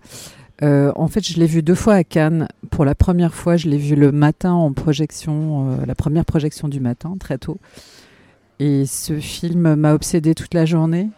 en 0.63 1.09
fait, 1.09 1.27
je 1.27 1.39
l'ai 1.39 1.47
vu 1.47 1.63
deux 1.63 1.75
fois 1.75 1.95
à 1.95 2.05
Cannes. 2.05 2.49
Pour 2.71 2.85
la 2.85 2.95
première 2.95 3.35
fois, 3.35 3.57
je 3.57 3.69
l'ai 3.69 3.79
vu 3.79 3.97
le 3.97 4.13
matin 4.13 4.53
en 4.53 4.73
projection, 4.73 5.85
la 5.87 5.95
première 5.95 6.25
projection 6.25 6.69
du 6.69 6.81
matin, 6.81 7.17
très 7.19 7.39
tôt. 7.39 7.59
Et 8.61 8.85
ce 8.85 9.19
film 9.19 9.75
m'a 9.75 9.95
obsédé 9.95 10.35
toute 10.35 10.53
la 10.53 10.67
journée. 10.67 11.09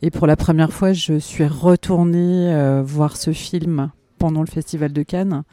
Et 0.00 0.10
pour 0.10 0.26
la 0.26 0.36
première 0.36 0.72
fois, 0.72 0.92
je 0.92 1.18
suis 1.18 1.46
retournée 1.46 2.52
euh, 2.52 2.82
voir 2.82 3.16
ce 3.16 3.32
film 3.32 3.90
pendant 4.18 4.40
le 4.40 4.46
Festival 4.46 4.92
de 4.92 5.02
Cannes. 5.02 5.44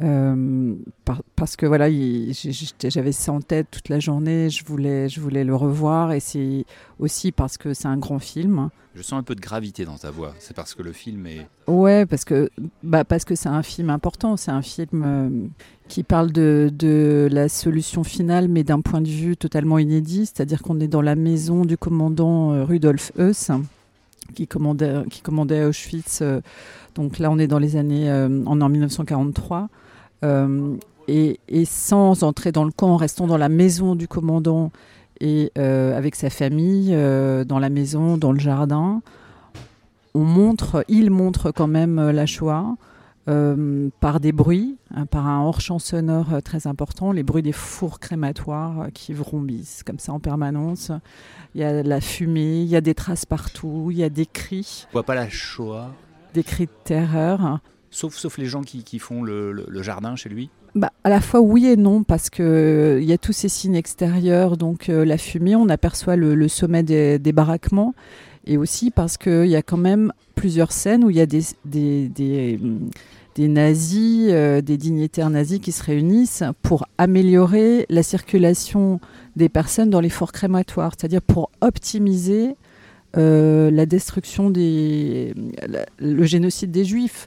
Euh, 0.00 0.74
parce 1.34 1.56
que 1.56 1.66
voilà, 1.66 1.88
j'avais 1.90 3.12
ça 3.12 3.32
en 3.32 3.40
tête 3.40 3.66
toute 3.70 3.88
la 3.88 3.98
journée, 3.98 4.48
je 4.48 4.64
voulais, 4.64 5.08
je 5.08 5.20
voulais 5.20 5.42
le 5.42 5.54
revoir 5.56 6.12
et 6.12 6.20
c'est 6.20 6.64
aussi 7.00 7.32
parce 7.32 7.56
que 7.56 7.74
c'est 7.74 7.88
un 7.88 7.96
grand 7.96 8.20
film. 8.20 8.70
Je 8.94 9.02
sens 9.02 9.18
un 9.18 9.22
peu 9.22 9.34
de 9.34 9.40
gravité 9.40 9.84
dans 9.84 9.96
ta 9.96 10.10
voix, 10.10 10.34
c'est 10.38 10.54
parce 10.54 10.74
que 10.74 10.82
le 10.82 10.92
film 10.92 11.26
est... 11.26 11.46
Ouais, 11.66 12.06
parce 12.06 12.24
que 12.24 12.50
bah, 12.82 13.04
parce 13.04 13.24
que 13.24 13.34
c'est 13.34 13.48
un 13.48 13.62
film 13.62 13.90
important, 13.90 14.36
c'est 14.36 14.50
un 14.50 14.62
film 14.62 15.02
euh, 15.04 15.30
qui 15.88 16.02
parle 16.04 16.30
de, 16.32 16.70
de, 16.72 17.28
la 17.30 17.48
solution 17.48 18.04
finale 18.04 18.48
mais 18.48 18.64
d'un 18.64 18.80
point 18.80 19.00
de 19.00 19.08
vue 19.08 19.36
totalement 19.36 19.78
inédit, 19.78 20.26
c'est-à-dire 20.26 20.62
qu'on 20.62 20.78
est 20.80 20.88
dans 20.88 21.02
la 21.02 21.16
maison 21.16 21.64
du 21.64 21.76
commandant 21.76 22.52
euh, 22.52 22.64
Rudolf 22.64 23.12
Heuss 23.18 23.50
qui 24.34 24.46
commandait, 24.46 25.02
qui 25.10 25.22
commandait 25.22 25.64
Auschwitz. 25.64 26.22
donc 26.94 27.18
là, 27.18 27.30
on 27.30 27.38
est 27.38 27.46
dans 27.46 27.58
les 27.58 27.76
années, 27.76 28.10
en, 28.12 28.60
en 28.60 28.68
1943. 28.68 29.68
Euh, 30.24 30.76
et, 31.06 31.38
sans 31.64 32.22
entrer 32.22 32.52
dans 32.52 32.64
le 32.64 32.70
camp, 32.70 32.88
en 32.88 32.96
restant 32.96 33.26
dans 33.26 33.38
la 33.38 33.48
maison 33.48 33.94
du 33.94 34.06
commandant 34.08 34.70
et 35.20 35.50
euh, 35.56 35.96
avec 35.96 36.14
sa 36.14 36.28
famille, 36.28 36.90
euh, 36.92 37.44
dans 37.44 37.58
la 37.58 37.70
maison, 37.70 38.18
dans 38.18 38.32
le 38.32 38.38
jardin, 38.38 39.00
on 40.14 40.24
montre, 40.24 40.84
il 40.88 41.10
montre 41.10 41.50
quand 41.50 41.66
même 41.66 42.10
la 42.10 42.26
Shoah. 42.26 42.76
Par 44.00 44.20
des 44.20 44.32
bruits, 44.32 44.78
hein, 44.94 45.06
par 45.06 45.26
un 45.26 45.42
hors-champ 45.44 45.78
sonore 45.78 46.42
très 46.42 46.66
important, 46.66 47.12
les 47.12 47.22
bruits 47.22 47.42
des 47.42 47.52
fours 47.52 48.00
crématoires 48.00 48.88
qui 48.94 49.12
vrombissent 49.12 49.82
comme 49.84 49.98
ça 49.98 50.12
en 50.12 50.20
permanence. 50.20 50.92
Il 51.54 51.60
y 51.60 51.64
a 51.64 51.82
la 51.82 52.00
fumée, 52.00 52.62
il 52.62 52.68
y 52.68 52.76
a 52.76 52.80
des 52.80 52.94
traces 52.94 53.26
partout, 53.26 53.88
il 53.90 53.98
y 53.98 54.04
a 54.04 54.08
des 54.08 54.26
cris. 54.26 54.86
On 54.90 54.92
voit 54.92 55.02
pas 55.02 55.14
la 55.14 55.28
Shoah 55.28 55.92
Des 56.34 56.42
cris 56.42 56.66
de 56.66 56.72
terreur. 56.84 57.60
Sauf, 57.90 58.16
sauf 58.16 58.36
les 58.38 58.46
gens 58.46 58.62
qui, 58.62 58.84
qui 58.84 58.98
font 58.98 59.22
le, 59.22 59.52
le, 59.52 59.82
jardin 59.82 60.14
chez 60.14 60.28
lui 60.28 60.50
bah, 60.74 60.92
à 61.04 61.08
la 61.08 61.22
fois 61.22 61.40
oui 61.40 61.66
et 61.66 61.76
non, 61.76 62.02
parce 62.02 62.28
qu'il 62.28 62.44
euh, 62.44 63.00
y 63.00 63.12
a 63.12 63.18
tous 63.18 63.32
ces 63.32 63.48
signes 63.48 63.76
extérieurs, 63.76 64.58
donc 64.58 64.90
euh, 64.90 65.04
la 65.04 65.16
fumée, 65.16 65.56
on 65.56 65.68
aperçoit 65.70 66.16
le, 66.16 66.48
sommet 66.48 66.82
des, 66.82 67.18
des, 67.18 67.32
baraquements, 67.32 67.94
et 68.46 68.58
aussi 68.58 68.90
parce 68.90 69.16
qu'il 69.16 69.46
y 69.46 69.56
a 69.56 69.62
quand 69.62 69.78
même 69.78 70.12
plusieurs 70.34 70.72
scènes 70.72 71.02
où 71.04 71.10
il 71.10 71.16
y 71.16 71.20
a 71.20 71.26
des, 71.26 72.58
nazis, 73.38 74.28
euh, 74.30 74.60
des 74.60 74.76
dignitaires 74.76 75.30
nazis 75.30 75.58
qui 75.58 75.72
se 75.72 75.82
réunissent 75.82 76.44
pour 76.60 76.86
améliorer 76.98 77.86
la 77.88 78.02
circulation 78.02 79.00
des 79.36 79.48
personnes 79.48 79.88
dans 79.88 80.00
les 80.00 80.10
forts 80.10 80.32
crématoires, 80.32 80.92
c'est-à-dire 80.98 81.22
pour 81.22 81.50
optimiser 81.62 82.54
la 83.14 83.86
destruction 83.86 84.48
des, 84.48 85.34
le 85.98 86.24
génocide 86.24 86.70
des 86.70 86.84
juifs. 86.84 87.26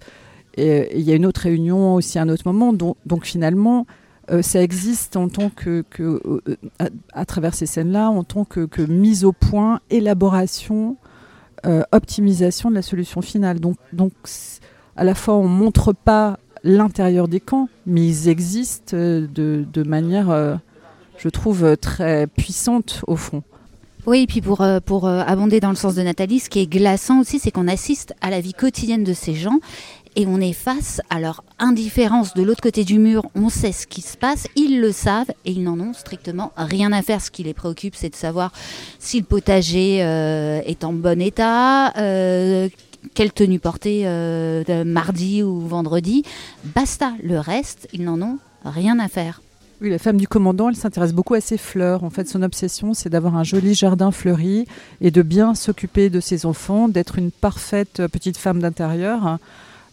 Et 0.55 0.97
il 0.99 1.01
y 1.01 1.11
a 1.11 1.15
une 1.15 1.25
autre 1.25 1.41
réunion 1.41 1.95
aussi 1.95 2.19
à 2.19 2.23
un 2.23 2.29
autre 2.29 2.43
moment. 2.45 2.73
Donc, 2.73 3.25
finalement, 3.25 3.85
euh, 4.31 4.41
ça 4.41 4.61
existe 4.61 5.17
en 5.17 5.27
tant 5.27 5.49
que, 5.49 5.83
euh, 5.99 6.41
à, 7.13 7.25
travers 7.25 7.53
ces 7.53 7.65
scènes-là, 7.65 8.09
en 8.09 8.23
tant 8.23 8.45
que, 8.45 8.81
mise 8.85 9.25
au 9.25 9.33
point, 9.33 9.81
élaboration, 9.89 10.95
euh, 11.65 11.81
optimisation 11.91 12.69
de 12.69 12.75
la 12.75 12.81
solution 12.81 13.21
finale. 13.21 13.59
Donc, 13.59 14.13
à 14.95 15.03
la 15.03 15.15
fois, 15.15 15.35
on 15.35 15.47
montre 15.47 15.93
pas 15.93 16.37
l'intérieur 16.63 17.27
des 17.27 17.39
camps, 17.39 17.67
mais 17.85 18.07
ils 18.07 18.29
existent 18.29 18.95
de, 18.95 19.27
de 19.27 19.83
manière, 19.83 20.59
je 21.17 21.29
trouve, 21.29 21.75
très 21.77 22.27
puissante 22.27 23.03
au 23.07 23.15
fond. 23.15 23.41
Oui, 24.07 24.21
et 24.21 24.27
puis 24.27 24.41
pour, 24.41 24.65
pour 24.85 25.07
abonder 25.07 25.59
dans 25.59 25.69
le 25.69 25.75
sens 25.75 25.95
de 25.95 26.01
Nathalie, 26.01 26.39
ce 26.39 26.49
qui 26.49 26.59
est 26.59 26.67
glaçant 26.67 27.19
aussi, 27.19 27.39
c'est 27.39 27.51
qu'on 27.51 27.67
assiste 27.67 28.13
à 28.21 28.29
la 28.29 28.41
vie 28.41 28.53
quotidienne 28.53 29.03
de 29.03 29.13
ces 29.13 29.33
gens 29.33 29.59
et 30.15 30.25
on 30.27 30.39
est 30.39 30.53
face 30.53 31.01
à 31.09 31.19
leur 31.19 31.43
indifférence 31.59 32.33
de 32.33 32.43
l'autre 32.43 32.61
côté 32.61 32.83
du 32.83 32.99
mur. 32.99 33.25
On 33.35 33.49
sait 33.49 33.71
ce 33.71 33.87
qui 33.87 34.01
se 34.01 34.17
passe, 34.17 34.47
ils 34.55 34.81
le 34.81 34.91
savent 34.91 35.31
et 35.45 35.51
ils 35.51 35.63
n'en 35.63 35.79
ont 35.79 35.93
strictement 35.93 36.51
rien 36.57 36.91
à 36.91 37.01
faire. 37.01 37.21
Ce 37.21 37.31
qui 37.31 37.43
les 37.43 37.53
préoccupe, 37.53 37.95
c'est 37.95 38.09
de 38.09 38.15
savoir 38.15 38.51
si 38.99 39.19
le 39.19 39.25
potager 39.25 40.03
euh, 40.03 40.61
est 40.65 40.83
en 40.83 40.93
bon 40.93 41.21
état. 41.21 41.93
Euh, 41.97 42.69
quelle 43.13 43.31
tenue 43.31 43.59
porter 43.59 44.03
euh, 44.05 44.83
mardi 44.85 45.43
ou 45.43 45.59
vendredi. 45.61 46.23
Basta, 46.63 47.13
le 47.23 47.39
reste, 47.39 47.87
ils 47.93 48.03
n'en 48.03 48.21
ont 48.21 48.37
rien 48.63 48.99
à 48.99 49.07
faire. 49.07 49.41
Oui, 49.81 49.89
la 49.89 49.97
femme 49.97 50.17
du 50.17 50.27
commandant, 50.27 50.69
elle 50.69 50.75
s'intéresse 50.75 51.11
beaucoup 51.11 51.33
à 51.33 51.41
ses 51.41 51.57
fleurs. 51.57 52.03
En 52.03 52.11
fait, 52.11 52.29
son 52.29 52.43
obsession, 52.43 52.93
c'est 52.93 53.09
d'avoir 53.09 53.35
un 53.35 53.43
joli 53.43 53.73
jardin 53.73 54.11
fleuri 54.11 54.67
et 54.99 55.09
de 55.09 55.23
bien 55.23 55.55
s'occuper 55.55 56.11
de 56.11 56.19
ses 56.19 56.45
enfants, 56.45 56.87
d'être 56.87 57.17
une 57.17 57.31
parfaite 57.31 58.03
petite 58.11 58.37
femme 58.37 58.59
d'intérieur. 58.59 59.39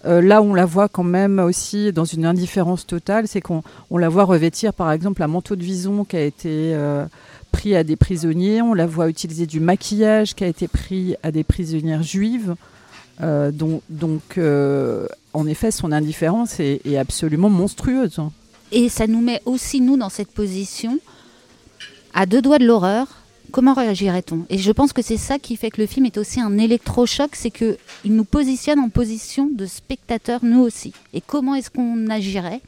Euh, 0.05 0.21
là 0.23 0.43
on 0.43 0.55
la 0.55 0.64
voit 0.64 0.88
quand 0.88 1.02
même 1.02 1.40
aussi 1.40 1.93
dans 1.93 2.05
une 2.05 2.25
indifférence 2.25 2.87
totale, 2.87 3.26
c'est 3.26 3.40
qu'on 3.40 3.62
la 3.90 4.09
voit 4.09 4.25
revêtir 4.25 4.73
par 4.73 4.93
exemple 4.93 5.23
un 5.23 5.26
manteau 5.26 5.57
de 5.57 5.62
vison 5.62 6.05
qui 6.05 6.17
a 6.17 6.23
été 6.23 6.73
euh, 6.75 7.05
pris 7.50 7.75
à 7.75 7.83
des 7.83 7.97
prisonniers, 7.97 8.62
on 8.62 8.75
la 8.75 8.87
voit 8.87 9.09
utiliser 9.09 9.47
du 9.47 9.59
maquillage 9.59 10.35
qui 10.35 10.45
a 10.45 10.47
été 10.47 10.69
pris 10.69 11.17
à 11.23 11.33
des 11.33 11.45
prisonnières 11.45 12.02
juives. 12.02 12.55
Euh, 13.21 13.50
donc, 13.50 14.38
en 15.33 15.47
effet, 15.47 15.71
son 15.73 15.90
indifférence 15.90 16.61
est, 16.61 16.97
absolument 16.97 17.50
monstrueuse. 17.50 18.21
Et 18.71 18.88
ça 18.88 19.09
nous 19.09 19.21
met 19.21 19.43
aussi, 19.45 19.81
nous, 19.81 19.97
dans 19.97 20.09
cette 20.09 20.31
position, 20.31 20.99
à 22.14 22.26
deux 22.26 22.43
doigts 22.43 22.59
de 22.59 22.67
l'horreur, 22.67 23.09
comment 23.50 23.75
réagirait-on? 23.75 24.45
Et 24.50 24.59
je 24.59 24.73
pense 24.73 24.93
que 24.93 25.02
c'est 25.02 25.17
ça 25.17 25.38
qui 25.38 25.57
fait 25.57 25.71
que 25.71 25.81
le 25.81 25.87
film 25.87 26.07
est 26.07 26.19
aussi 26.19 26.40
un 26.40 26.59
électrochoc, 26.59 27.31
c'est 27.35 27.50
qu'il 27.50 27.76
nous 28.07 28.25
positionne 28.25 28.78
en 28.78 28.88
position 28.88 29.49
de 29.55 29.67
spectateur, 29.67 30.40
nous 30.43 30.61
aussi. 30.61 30.93
Et 31.14 31.21
comment 31.21 31.55
est-ce 31.55 31.71
qu'on 31.71 32.09
agirait? 32.11 32.61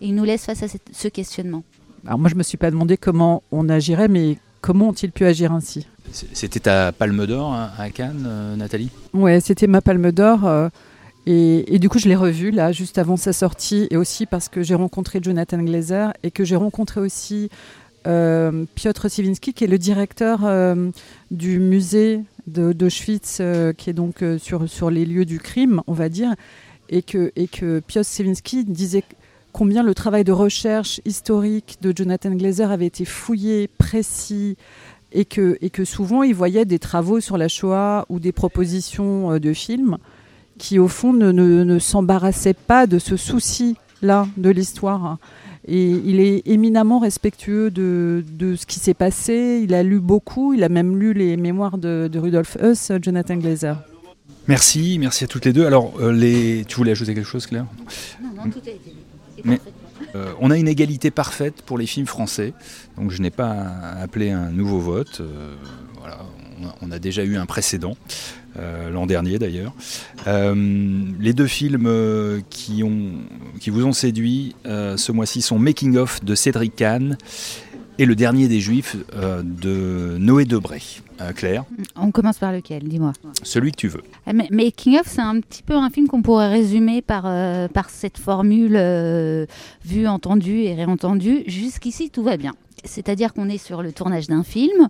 Et 0.00 0.08
il 0.08 0.14
nous 0.14 0.24
laisse 0.24 0.44
face 0.44 0.62
à 0.62 0.66
ce 0.68 1.08
questionnement. 1.08 1.64
Alors 2.06 2.18
moi, 2.18 2.28
je 2.28 2.34
ne 2.34 2.38
me 2.38 2.42
suis 2.42 2.58
pas 2.58 2.70
demandé 2.70 2.96
comment 2.96 3.42
on 3.50 3.68
agirait, 3.68 4.08
mais 4.08 4.38
comment 4.60 4.88
ont-ils 4.90 5.12
pu 5.12 5.24
agir 5.24 5.52
ainsi? 5.52 5.86
C'était 6.12 6.60
ta 6.60 6.92
palme 6.92 7.26
d'or 7.26 7.52
hein, 7.52 7.70
à 7.78 7.90
Cannes, 7.90 8.28
Nathalie? 8.56 8.90
Ouais, 9.12 9.40
c'était 9.40 9.66
ma 9.66 9.80
palme 9.80 10.12
d'or. 10.12 10.70
Et, 11.28 11.80
du 11.80 11.88
coup, 11.88 11.98
je 11.98 12.08
l'ai 12.08 12.14
revu 12.14 12.52
là, 12.52 12.70
juste 12.70 12.98
avant 12.98 13.16
sa 13.16 13.32
sortie, 13.32 13.88
et 13.90 13.96
aussi 13.96 14.26
parce 14.26 14.48
que 14.48 14.62
j'ai 14.62 14.76
rencontré 14.76 15.18
Jonathan 15.20 15.58
Glazer 15.58 16.12
et 16.22 16.30
que 16.30 16.44
j'ai 16.44 16.54
rencontré 16.54 17.00
aussi 17.00 17.48
euh, 17.48 17.48
Piotr 18.74 19.10
Sivinsky, 19.10 19.52
qui 19.52 19.64
est 19.64 19.68
le 19.68 19.78
directeur 19.78 20.40
euh, 20.44 20.90
du 21.30 21.58
musée 21.58 22.20
d'Auschwitz, 22.46 23.38
euh, 23.40 23.72
qui 23.72 23.90
est 23.90 23.92
donc 23.92 24.24
sur, 24.38 24.90
les 24.90 25.04
lieux 25.04 25.24
du 25.24 25.40
crime, 25.40 25.82
on 25.86 25.92
va 25.92 26.08
dire, 26.08 26.34
et 26.88 27.02
que, 27.02 27.30
Piotr 27.80 28.04
Sivinsky 28.04 28.64
disait 28.64 29.02
combien 29.52 29.82
le 29.82 29.94
travail 29.94 30.22
de 30.22 30.32
recherche 30.32 31.00
historique 31.04 31.78
de 31.80 31.92
Jonathan 31.96 32.30
Glazer 32.30 32.70
avait 32.70 32.86
été 32.86 33.04
fouillé, 33.04 33.68
précis, 33.68 34.56
et 35.12 35.24
que, 35.24 35.84
souvent 35.84 36.22
il 36.22 36.34
voyait 36.34 36.64
des 36.64 36.78
travaux 36.78 37.20
sur 37.20 37.38
la 37.38 37.48
Shoah 37.48 38.06
ou 38.08 38.20
des 38.20 38.32
propositions 38.32 39.38
de 39.38 39.52
films 39.52 39.98
qui 40.58 40.78
au 40.78 40.88
fond 40.88 41.12
ne, 41.12 41.78
s'embarrassait 41.78 42.54
pas 42.54 42.86
de 42.86 42.98
ce 42.98 43.16
souci-là 43.16 44.26
de 44.36 44.50
l'histoire. 44.50 45.18
Et 45.68 45.90
il 45.90 46.20
est 46.20 46.42
éminemment 46.46 47.00
respectueux 47.00 47.70
de, 47.70 48.24
de 48.32 48.54
ce 48.54 48.66
qui 48.66 48.78
s'est 48.78 48.94
passé. 48.94 49.60
Il 49.64 49.74
a 49.74 49.82
lu 49.82 49.98
beaucoup. 49.98 50.54
Il 50.54 50.62
a 50.62 50.68
même 50.68 50.96
lu 50.96 51.12
les 51.12 51.36
mémoires 51.36 51.76
de, 51.76 52.08
de 52.10 52.18
Rudolf 52.18 52.56
Heuss, 52.60 52.92
Jonathan 53.02 53.36
Glazer. 53.36 53.76
Merci, 54.46 54.98
merci 55.00 55.24
à 55.24 55.26
toutes 55.26 55.44
les 55.44 55.52
deux. 55.52 55.66
Alors, 55.66 55.94
euh, 56.00 56.12
les... 56.12 56.64
tu 56.68 56.76
voulais 56.76 56.92
ajouter 56.92 57.14
quelque 57.14 57.26
chose, 57.26 57.46
Claire? 57.46 57.66
Non, 58.22 58.44
non, 58.44 58.50
tout 58.50 58.60
a 58.64 58.70
été 58.70 58.92
Mais, 59.44 59.60
euh, 60.14 60.32
on 60.40 60.52
a 60.52 60.56
une 60.56 60.68
égalité 60.68 61.10
parfaite 61.10 61.62
pour 61.62 61.78
les 61.78 61.86
films 61.86 62.06
français, 62.06 62.52
donc 62.96 63.10
je 63.10 63.20
n'ai 63.20 63.30
pas 63.30 63.52
appelé 64.00 64.30
un 64.30 64.50
nouveau 64.50 64.78
vote. 64.78 65.20
Euh, 65.20 65.56
voilà, 65.98 66.18
on 66.80 66.92
a 66.92 67.00
déjà 67.00 67.24
eu 67.24 67.36
un 67.36 67.46
précédent. 67.46 67.96
Euh, 68.58 68.88
l'an 68.88 69.04
dernier 69.06 69.38
d'ailleurs. 69.38 69.74
Euh, 70.26 70.54
les 71.20 71.34
deux 71.34 71.46
films 71.46 71.86
euh, 71.86 72.40
qui, 72.48 72.82
ont, 72.82 73.12
qui 73.60 73.70
vous 73.70 73.84
ont 73.84 73.92
séduit 73.92 74.54
ce 74.64 75.12
mois-ci 75.12 75.42
sont 75.42 75.58
Making 75.58 75.96
of 75.96 76.24
de 76.24 76.34
Cédric 76.34 76.76
Kahn 76.76 77.16
et 77.98 78.04
Le 78.04 78.14
dernier 78.14 78.48
des 78.48 78.60
Juifs 78.60 78.96
de 79.16 80.16
Noé 80.18 80.44
Debré. 80.44 80.82
Claire 81.34 81.64
On 81.96 82.10
commence 82.10 82.36
par 82.38 82.52
lequel, 82.52 82.84
dis-moi 82.84 83.12
Celui 83.42 83.72
que 83.72 83.76
tu 83.76 83.88
veux. 83.88 84.02
Making 84.50 84.98
of, 84.98 85.06
c'est 85.06 85.22
un 85.22 85.40
petit 85.40 85.62
peu 85.62 85.74
un 85.74 85.88
film 85.88 86.08
qu'on 86.08 86.20
pourrait 86.20 86.50
résumer 86.50 87.00
par, 87.00 87.22
par 87.70 87.88
cette 87.88 88.18
formule 88.18 88.76
vue, 89.84 90.06
entendue 90.06 90.62
et 90.62 90.74
réentendue. 90.74 91.42
Jusqu'ici, 91.46 92.10
tout 92.10 92.22
va 92.22 92.36
bien. 92.36 92.52
C'est-à-dire 92.84 93.32
qu'on 93.32 93.48
est 93.48 93.58
sur 93.58 93.82
le 93.82 93.92
tournage 93.92 94.26
d'un 94.26 94.42
film 94.42 94.88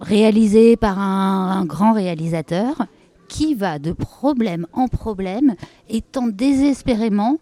réalisé 0.00 0.76
par 0.76 0.98
un, 0.98 1.64
grand 1.64 1.92
réalisateur 1.92 2.86
qui 3.28 3.54
va 3.54 3.78
de 3.78 3.92
problème 3.92 4.66
en 4.72 4.88
problème 4.88 5.54
et 5.88 6.00
tente 6.00 6.32
désespérément, 6.32 7.38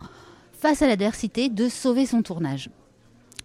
face 0.53 0.83
à 0.83 0.89
l'adversité, 0.89 1.49
de 1.49 1.69
sauver 1.69 2.07
son 2.07 2.23
tournage. 2.23 2.71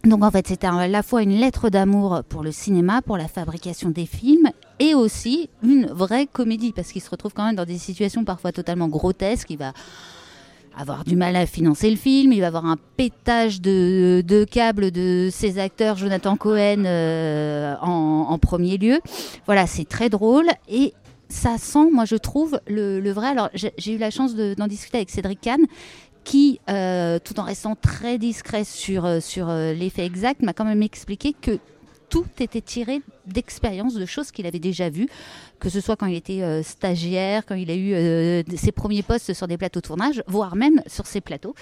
Donc 0.04 0.24
en 0.24 0.32
fait, 0.32 0.48
c'était 0.48 0.68
à 0.68 0.88
la 0.88 1.04
fois 1.04 1.22
une 1.22 1.40
lettre 1.40 1.70
d'amour 1.70 2.24
pour 2.28 2.42
le 2.42 2.52
cinéma, 2.52 3.04
pour 3.04 3.18
la 3.18 3.28
fabrication 3.28 3.90
des 3.90 4.08
films, 4.08 4.50
et 4.80 4.96
aussi 4.96 5.50
une 5.64 5.86
vraie 5.86 6.26
comédie, 6.26 6.74
parce 6.74 6.92
qu'il 6.92 7.02
se 7.02 7.10
retrouve 7.10 7.34
quand 7.34 7.46
même 7.46 7.56
dans 7.56 7.66
des 7.66 7.78
situations 7.78 8.26
parfois 8.26 8.52
totalement 8.52 8.88
grotesques. 8.88 9.52
Il 9.52 9.60
va 9.60 9.74
avoir 10.76 11.04
du 11.04 11.16
mal 11.16 11.36
à 11.36 11.46
financer 11.46 11.90
le 11.90 11.98
film, 11.98 12.32
il 12.32 12.42
va 12.42 12.48
avoir 12.48 12.66
un 12.66 12.78
pétage 12.98 13.62
de, 13.62 14.46
câbles 14.50 14.92
de 14.92 15.30
ses 15.32 15.60
acteurs, 15.60 15.98
Jonathan 15.98 16.36
Cohen 16.36 16.86
euh, 16.86 17.76
en, 17.82 18.38
premier 18.40 18.78
lieu. 18.78 19.00
Voilà, 19.46 19.68
c'est 19.68 19.88
très 19.88 20.10
drôle 20.10 20.48
et 20.68 20.94
ça 21.32 21.58
sent, 21.58 21.90
moi 21.92 22.06
je 22.06 22.16
trouve, 22.16 22.60
le, 22.68 23.12
vrai. 23.12 23.28
Alors 23.28 23.50
j'ai 23.54 23.94
eu 23.94 23.98
la 23.98 24.12
chance 24.12 24.36
d'en 24.36 24.68
discuter 24.68 24.98
avec 24.98 25.10
Cédric 25.10 25.42
Kahn 25.42 25.66
qui, 26.24 26.60
euh, 26.70 27.18
tout 27.24 27.40
en 27.40 27.44
restant 27.44 27.76
très 27.76 28.20
discret 28.20 28.64
sur, 28.64 29.06
euh, 29.06 29.20
sur 29.20 29.48
l'effet 29.48 30.06
exact, 30.06 30.44
m'a 30.44 30.54
quand 30.54 30.66
même 30.66 30.84
expliqué 30.84 31.34
que 31.34 31.58
tout 32.12 32.26
était 32.40 32.62
tiré 32.62 33.02
d'expériences, 33.26 33.94
de 33.96 34.06
choses 34.06 34.32
qu'il 34.32 34.46
avait 34.46 34.60
déjà 34.60 34.90
vues, 34.90 35.08
que 35.60 35.70
ce 35.70 35.80
soit 35.80 35.96
quand 35.96 36.08
il 36.08 36.16
était 36.16 36.42
euh, 36.42 36.62
stagiaire, 36.62 37.46
quand 37.46 37.56
il 37.56 37.72
a 37.72 37.76
eu 37.76 37.94
euh, 37.94 38.44
ses 38.58 38.74
premiers 38.74 39.02
postes 39.02 39.34
sur 39.34 39.48
des 39.48 39.58
plateaux 39.58 39.80
de 39.80 39.88
tournage, 39.88 40.22
voire 40.28 40.58
même 40.58 40.82
sur 40.88 41.08
ces 41.08 41.22
plateaux. 41.22 41.56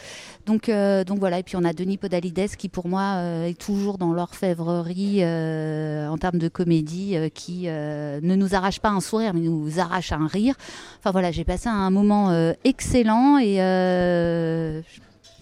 Donc, 0.47 0.67
euh, 0.67 1.03
donc 1.03 1.19
voilà, 1.19 1.37
et 1.37 1.43
puis 1.43 1.55
on 1.55 1.63
a 1.63 1.71
Denis 1.71 1.97
Podalides 1.97 2.55
qui 2.57 2.67
pour 2.67 2.87
moi 2.87 3.21
est 3.45 3.59
toujours 3.59 3.99
dans 3.99 4.11
l'orfèvrerie 4.11 5.23
en 5.23 6.17
termes 6.17 6.39
de 6.39 6.47
comédie, 6.47 7.15
qui 7.35 7.67
ne 7.67 8.35
nous 8.35 8.55
arrache 8.55 8.79
pas 8.79 8.89
un 8.89 9.01
sourire, 9.01 9.33
mais 9.35 9.41
nous 9.41 9.79
arrache 9.79 10.11
un 10.11 10.25
rire. 10.25 10.55
Enfin 10.97 11.11
voilà, 11.11 11.31
j'ai 11.31 11.43
passé 11.43 11.69
un 11.69 11.91
moment 11.91 12.53
excellent 12.63 13.37
et 13.37 13.59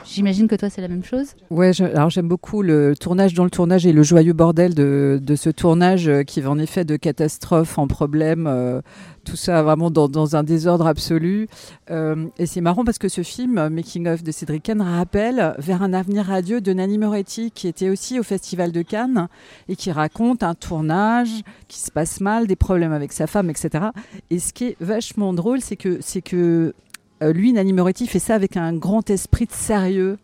J'imagine 0.05 0.47
que 0.47 0.55
toi, 0.55 0.69
c'est 0.69 0.81
la 0.81 0.87
même 0.87 1.03
chose 1.03 1.35
Ouais, 1.49 1.71
alors 1.81 2.09
j'aime 2.09 2.27
beaucoup 2.27 2.61
le 2.61 2.95
tournage 2.95 3.33
dans 3.33 3.43
le 3.43 3.49
tournage 3.49 3.85
et 3.85 3.91
le 3.91 4.03
joyeux 4.03 4.33
bordel 4.33 4.73
de, 4.73 5.35
ce 5.35 5.49
tournage 5.49 6.07
euh, 6.07 6.23
qui 6.23 6.41
va 6.41 6.49
en 6.49 6.59
effet 6.59 6.85
de 6.85 6.95
catastrophe 6.95 7.77
en 7.77 7.87
problème, 7.87 8.47
euh, 8.47 8.81
tout 9.25 9.35
ça 9.35 9.61
vraiment 9.61 9.91
dans, 9.91 10.35
un 10.35 10.43
désordre 10.43 10.87
absolu. 10.87 11.47
Euh, 11.91 12.27
et 12.37 12.45
c'est 12.45 12.61
marrant 12.61 12.85
parce 12.85 12.97
que 12.97 13.09
ce 13.09 13.21
film, 13.21 13.69
Making 13.69 14.07
of 14.07 14.23
de 14.23 14.31
Cédric 14.31 14.63
Kahn, 14.63 14.81
rappelle 14.81 15.55
vers 15.57 15.83
un 15.83 15.93
avenir 15.93 16.25
radieux 16.25 16.61
de 16.61 16.73
Nanni 16.73 16.97
Moretti, 16.97 17.51
qui 17.51 17.67
était 17.67 17.89
aussi 17.89 18.19
au 18.19 18.23
Festival 18.23 18.71
de 18.71 18.81
Cannes 18.81 19.27
et 19.67 19.75
qui 19.75 19.91
raconte 19.91 20.43
un 20.43 20.55
tournage 20.55 21.43
qui 21.67 21.79
se 21.79 21.91
passe 21.91 22.21
mal, 22.21 22.47
des 22.47 22.55
problèmes 22.55 22.93
avec 22.93 23.11
sa 23.11 23.27
femme, 23.27 23.49
etc. 23.49 23.85
Et 24.29 24.39
ce 24.39 24.53
qui 24.53 24.65
est 24.65 24.77
vachement 24.79 25.33
drôle, 25.33 25.61
c'est 25.61 25.75
que, 25.75 25.97
c'est 26.01 26.21
que 26.21 26.73
euh, 27.21 27.33
lui, 27.33 27.53
Nanni 27.53 27.73
Moretti, 27.73 28.07
fait 28.07 28.19
ça 28.19 28.35
avec 28.35 28.57
un 28.57 28.73
grand 28.73 29.09
esprit 29.09 29.45
de 29.45 29.51
sérieux. 29.51 30.17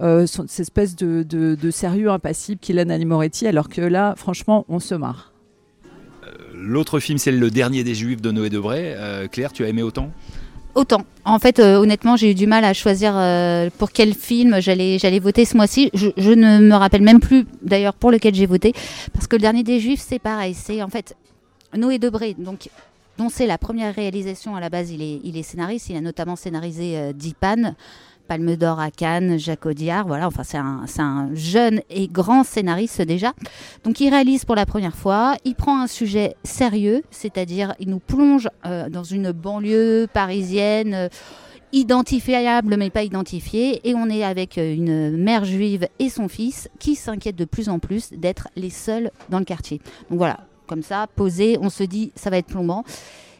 Euh, 0.00 0.26
cette 0.26 0.60
espèce 0.60 0.94
de, 0.94 1.24
de, 1.24 1.70
sérieux 1.72 2.10
impassible 2.10 2.60
qu'il 2.60 2.78
a 2.78 2.84
Nanni 2.84 3.04
Moretti, 3.04 3.48
alors 3.48 3.68
que 3.68 3.80
là, 3.80 4.14
franchement, 4.16 4.64
on 4.68 4.78
se 4.78 4.94
marre. 4.94 5.32
Euh, 6.24 6.28
l'autre 6.54 7.00
film, 7.00 7.18
c'est 7.18 7.32
Le 7.32 7.50
Dernier 7.50 7.82
des 7.82 7.96
Juifs 7.96 8.22
de 8.22 8.30
Noé 8.30 8.48
Debray. 8.48 8.96
Claire, 9.32 9.52
tu 9.52 9.64
as 9.64 9.68
aimé 9.68 9.82
autant? 9.82 10.12
Autant. 10.76 11.04
En 11.24 11.40
fait, 11.40 11.58
honnêtement, 11.58 12.14
j'ai 12.14 12.30
eu 12.30 12.34
du 12.34 12.46
mal 12.46 12.64
à 12.64 12.74
choisir 12.74 13.14
pour 13.78 13.90
quel 13.90 14.14
film 14.14 14.60
j'allais, 14.60 15.00
j'allais 15.00 15.18
voter 15.18 15.44
ce 15.44 15.56
mois-ci. 15.56 15.90
Je, 15.94 16.10
je, 16.16 16.30
ne 16.30 16.60
me 16.60 16.74
rappelle 16.76 17.02
même 17.02 17.18
plus, 17.18 17.46
d'ailleurs, 17.62 17.94
pour 17.94 18.12
lequel 18.12 18.36
j'ai 18.36 18.46
voté. 18.46 18.74
Parce 19.12 19.26
que 19.26 19.34
Le 19.34 19.42
Dernier 19.42 19.64
des 19.64 19.80
Juifs, 19.80 20.04
c'est 20.06 20.20
pareil. 20.20 20.54
C'est 20.54 20.80
en 20.80 20.88
fait 20.88 21.16
Noé 21.76 21.98
Debré. 21.98 22.36
Donc, 22.38 22.68
dont 23.18 23.28
c'est 23.28 23.46
la 23.46 23.58
première 23.58 23.94
réalisation 23.94 24.56
à 24.56 24.60
la 24.60 24.70
base. 24.70 24.90
Il 24.90 25.02
est, 25.02 25.42
scénariste, 25.42 25.90
il 25.90 25.96
a 25.96 26.00
notamment 26.00 26.36
scénarisé 26.36 26.96
euh, 26.96 27.12
Dipan, 27.12 27.74
Palme 28.28 28.56
d'Or 28.56 28.78
à 28.78 28.90
Cannes, 28.90 29.38
Jacques 29.38 29.66
Audiard. 29.66 30.06
Voilà, 30.06 30.28
enfin, 30.28 30.44
c'est 30.44 30.56
un, 30.56 30.84
un, 30.98 31.34
jeune 31.34 31.80
et 31.90 32.06
grand 32.06 32.44
scénariste 32.44 33.02
déjà. 33.02 33.32
Donc, 33.84 34.00
il 34.00 34.10
réalise 34.10 34.44
pour 34.44 34.54
la 34.54 34.66
première 34.66 34.94
fois. 34.94 35.36
Il 35.44 35.56
prend 35.56 35.82
un 35.82 35.86
sujet 35.88 36.36
sérieux, 36.44 37.02
c'est-à-dire, 37.10 37.74
il 37.80 37.90
nous 37.90 37.98
plonge 37.98 38.48
euh, 38.64 38.88
dans 38.88 39.04
une 39.04 39.32
banlieue 39.32 40.06
parisienne. 40.12 40.94
Euh, 40.94 41.08
identifiable 41.70 42.76
mais 42.78 42.88
pas 42.88 43.02
identifiée 43.02 43.86
et 43.86 43.94
on 43.94 44.08
est 44.08 44.24
avec 44.24 44.56
une 44.56 45.18
mère 45.18 45.44
juive 45.44 45.86
et 45.98 46.08
son 46.08 46.26
fils 46.26 46.70
qui 46.78 46.94
s'inquiètent 46.94 47.36
de 47.36 47.44
plus 47.44 47.68
en 47.68 47.78
plus 47.78 48.10
d'être 48.12 48.48
les 48.56 48.70
seuls 48.70 49.10
dans 49.28 49.38
le 49.38 49.44
quartier. 49.44 49.78
Donc 50.08 50.16
voilà, 50.16 50.47
comme 50.68 50.82
ça, 50.84 51.08
posé, 51.16 51.58
on 51.60 51.70
se 51.70 51.82
dit 51.82 52.12
ça 52.14 52.30
va 52.30 52.38
être 52.38 52.46
plombant. 52.46 52.84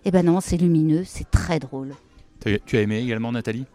Et 0.04 0.08
eh 0.08 0.10
ben 0.10 0.24
non, 0.24 0.40
c'est 0.40 0.56
lumineux, 0.56 1.04
c'est 1.04 1.30
très 1.30 1.58
drôle. 1.58 1.94
Tu 2.40 2.76
as 2.76 2.80
aimé 2.80 2.98
également 2.98 3.30
Nathalie? 3.30 3.66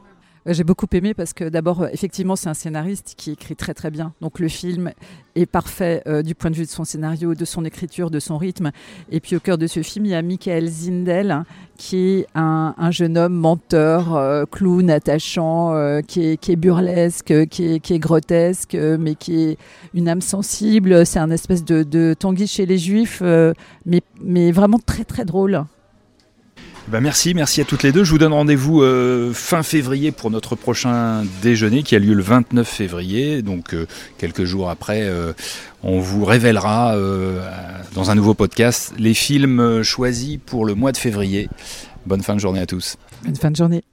J'ai 0.46 0.64
beaucoup 0.66 0.88
aimé 0.92 1.14
parce 1.14 1.32
que 1.34 1.46
d'abord, 1.46 1.88
effectivement, 1.88 2.36
c'est 2.36 2.50
un 2.50 2.54
scénariste 2.54 3.14
qui 3.16 3.32
écrit 3.32 3.56
très 3.56 3.74
très 3.74 3.92
bien. 3.92 4.14
Donc 4.20 4.40
le 4.40 4.50
film 4.50 4.92
est 5.36 5.46
parfait 5.46 6.04
euh, 6.06 6.22
du 6.22 6.36
point 6.36 6.52
de 6.52 6.56
vue 6.56 6.66
de 6.66 6.70
son 6.70 6.84
scénario, 6.84 7.34
de 7.34 7.46
son 7.46 7.64
écriture, 7.64 8.12
de 8.12 8.20
son 8.20 8.38
rythme. 8.38 8.72
Et 9.10 9.22
puis 9.22 9.38
au 9.38 9.40
cœur 9.40 9.58
de 9.58 9.68
ce 9.68 9.82
film, 9.82 10.06
il 10.06 10.12
y 10.12 10.16
a 10.16 10.22
Michael 10.22 10.68
Zindel, 10.68 11.32
hein, 11.32 11.46
qui 11.78 11.98
est 11.98 12.28
un, 12.36 12.74
jeune 12.92 13.18
homme 13.18 13.36
menteur, 13.36 14.16
euh, 14.16 14.44
clown, 14.46 14.90
attachant, 14.90 15.74
euh, 15.74 16.02
qui, 16.02 16.22
est, 16.22 16.56
burlesque, 16.58 17.48
qui 17.48 17.76
est, 17.76 18.00
grotesque, 18.00 18.76
mais 18.76 19.16
qui 19.16 19.42
est 19.42 19.58
une 19.94 20.10
âme 20.10 20.22
sensible. 20.22 21.06
C'est 21.06 21.20
un 21.20 21.32
espèce 21.32 21.64
de, 21.64 21.84
de 21.84 22.14
Tanguy 22.18 22.48
chez 22.48 22.66
les 22.66 22.78
Juifs, 22.78 23.22
mais, 23.86 24.02
mais 24.22 24.52
vraiment 24.52 24.80
très 24.80 25.06
très 25.06 25.24
drôle. 25.24 25.64
Bah, 26.90 27.00
merci, 27.00 27.34
merci 27.34 27.62
à 27.62 27.66
toutes 27.66 27.84
les 27.84 27.92
deux. 27.92 28.04
Je 28.04 28.12
vous 28.12 28.18
donne 28.18 28.34
rendez-vous 28.34 28.82
euh, 28.82 29.32
fin 29.34 29.64
février 29.64 30.12
pour 30.12 30.30
notre 30.30 30.56
prochain 30.56 31.24
déjeuner 31.42 31.82
qui 31.82 31.96
a 31.96 32.00
lieu 32.00 32.14
le 32.14 32.22
29 32.22 32.68
février. 32.68 33.42
Donc 33.42 33.74
euh, 33.74 33.88
quelques 34.18 34.44
jours 34.44 34.70
après, 34.70 35.02
euh, 35.04 35.34
on 35.82 36.00
vous 36.00 36.26
révélera 36.26 36.96
dans 37.94 38.12
un 38.12 38.16
nouveau 38.16 38.34
podcast 38.34 38.94
les 38.98 39.14
films 39.14 39.84
choisis 39.84 40.40
pour 40.46 40.66
le 40.66 40.76
mois 40.76 40.92
de 40.92 40.98
février. 40.98 41.50
Bonne 42.06 42.22
fin 42.22 42.36
de 42.36 42.40
journée 42.40 42.60
à 42.60 42.66
tous. 42.66 42.98
Bonne 43.24 43.36
fin 43.36 43.52
de 43.52 43.56
journée. 43.56 43.84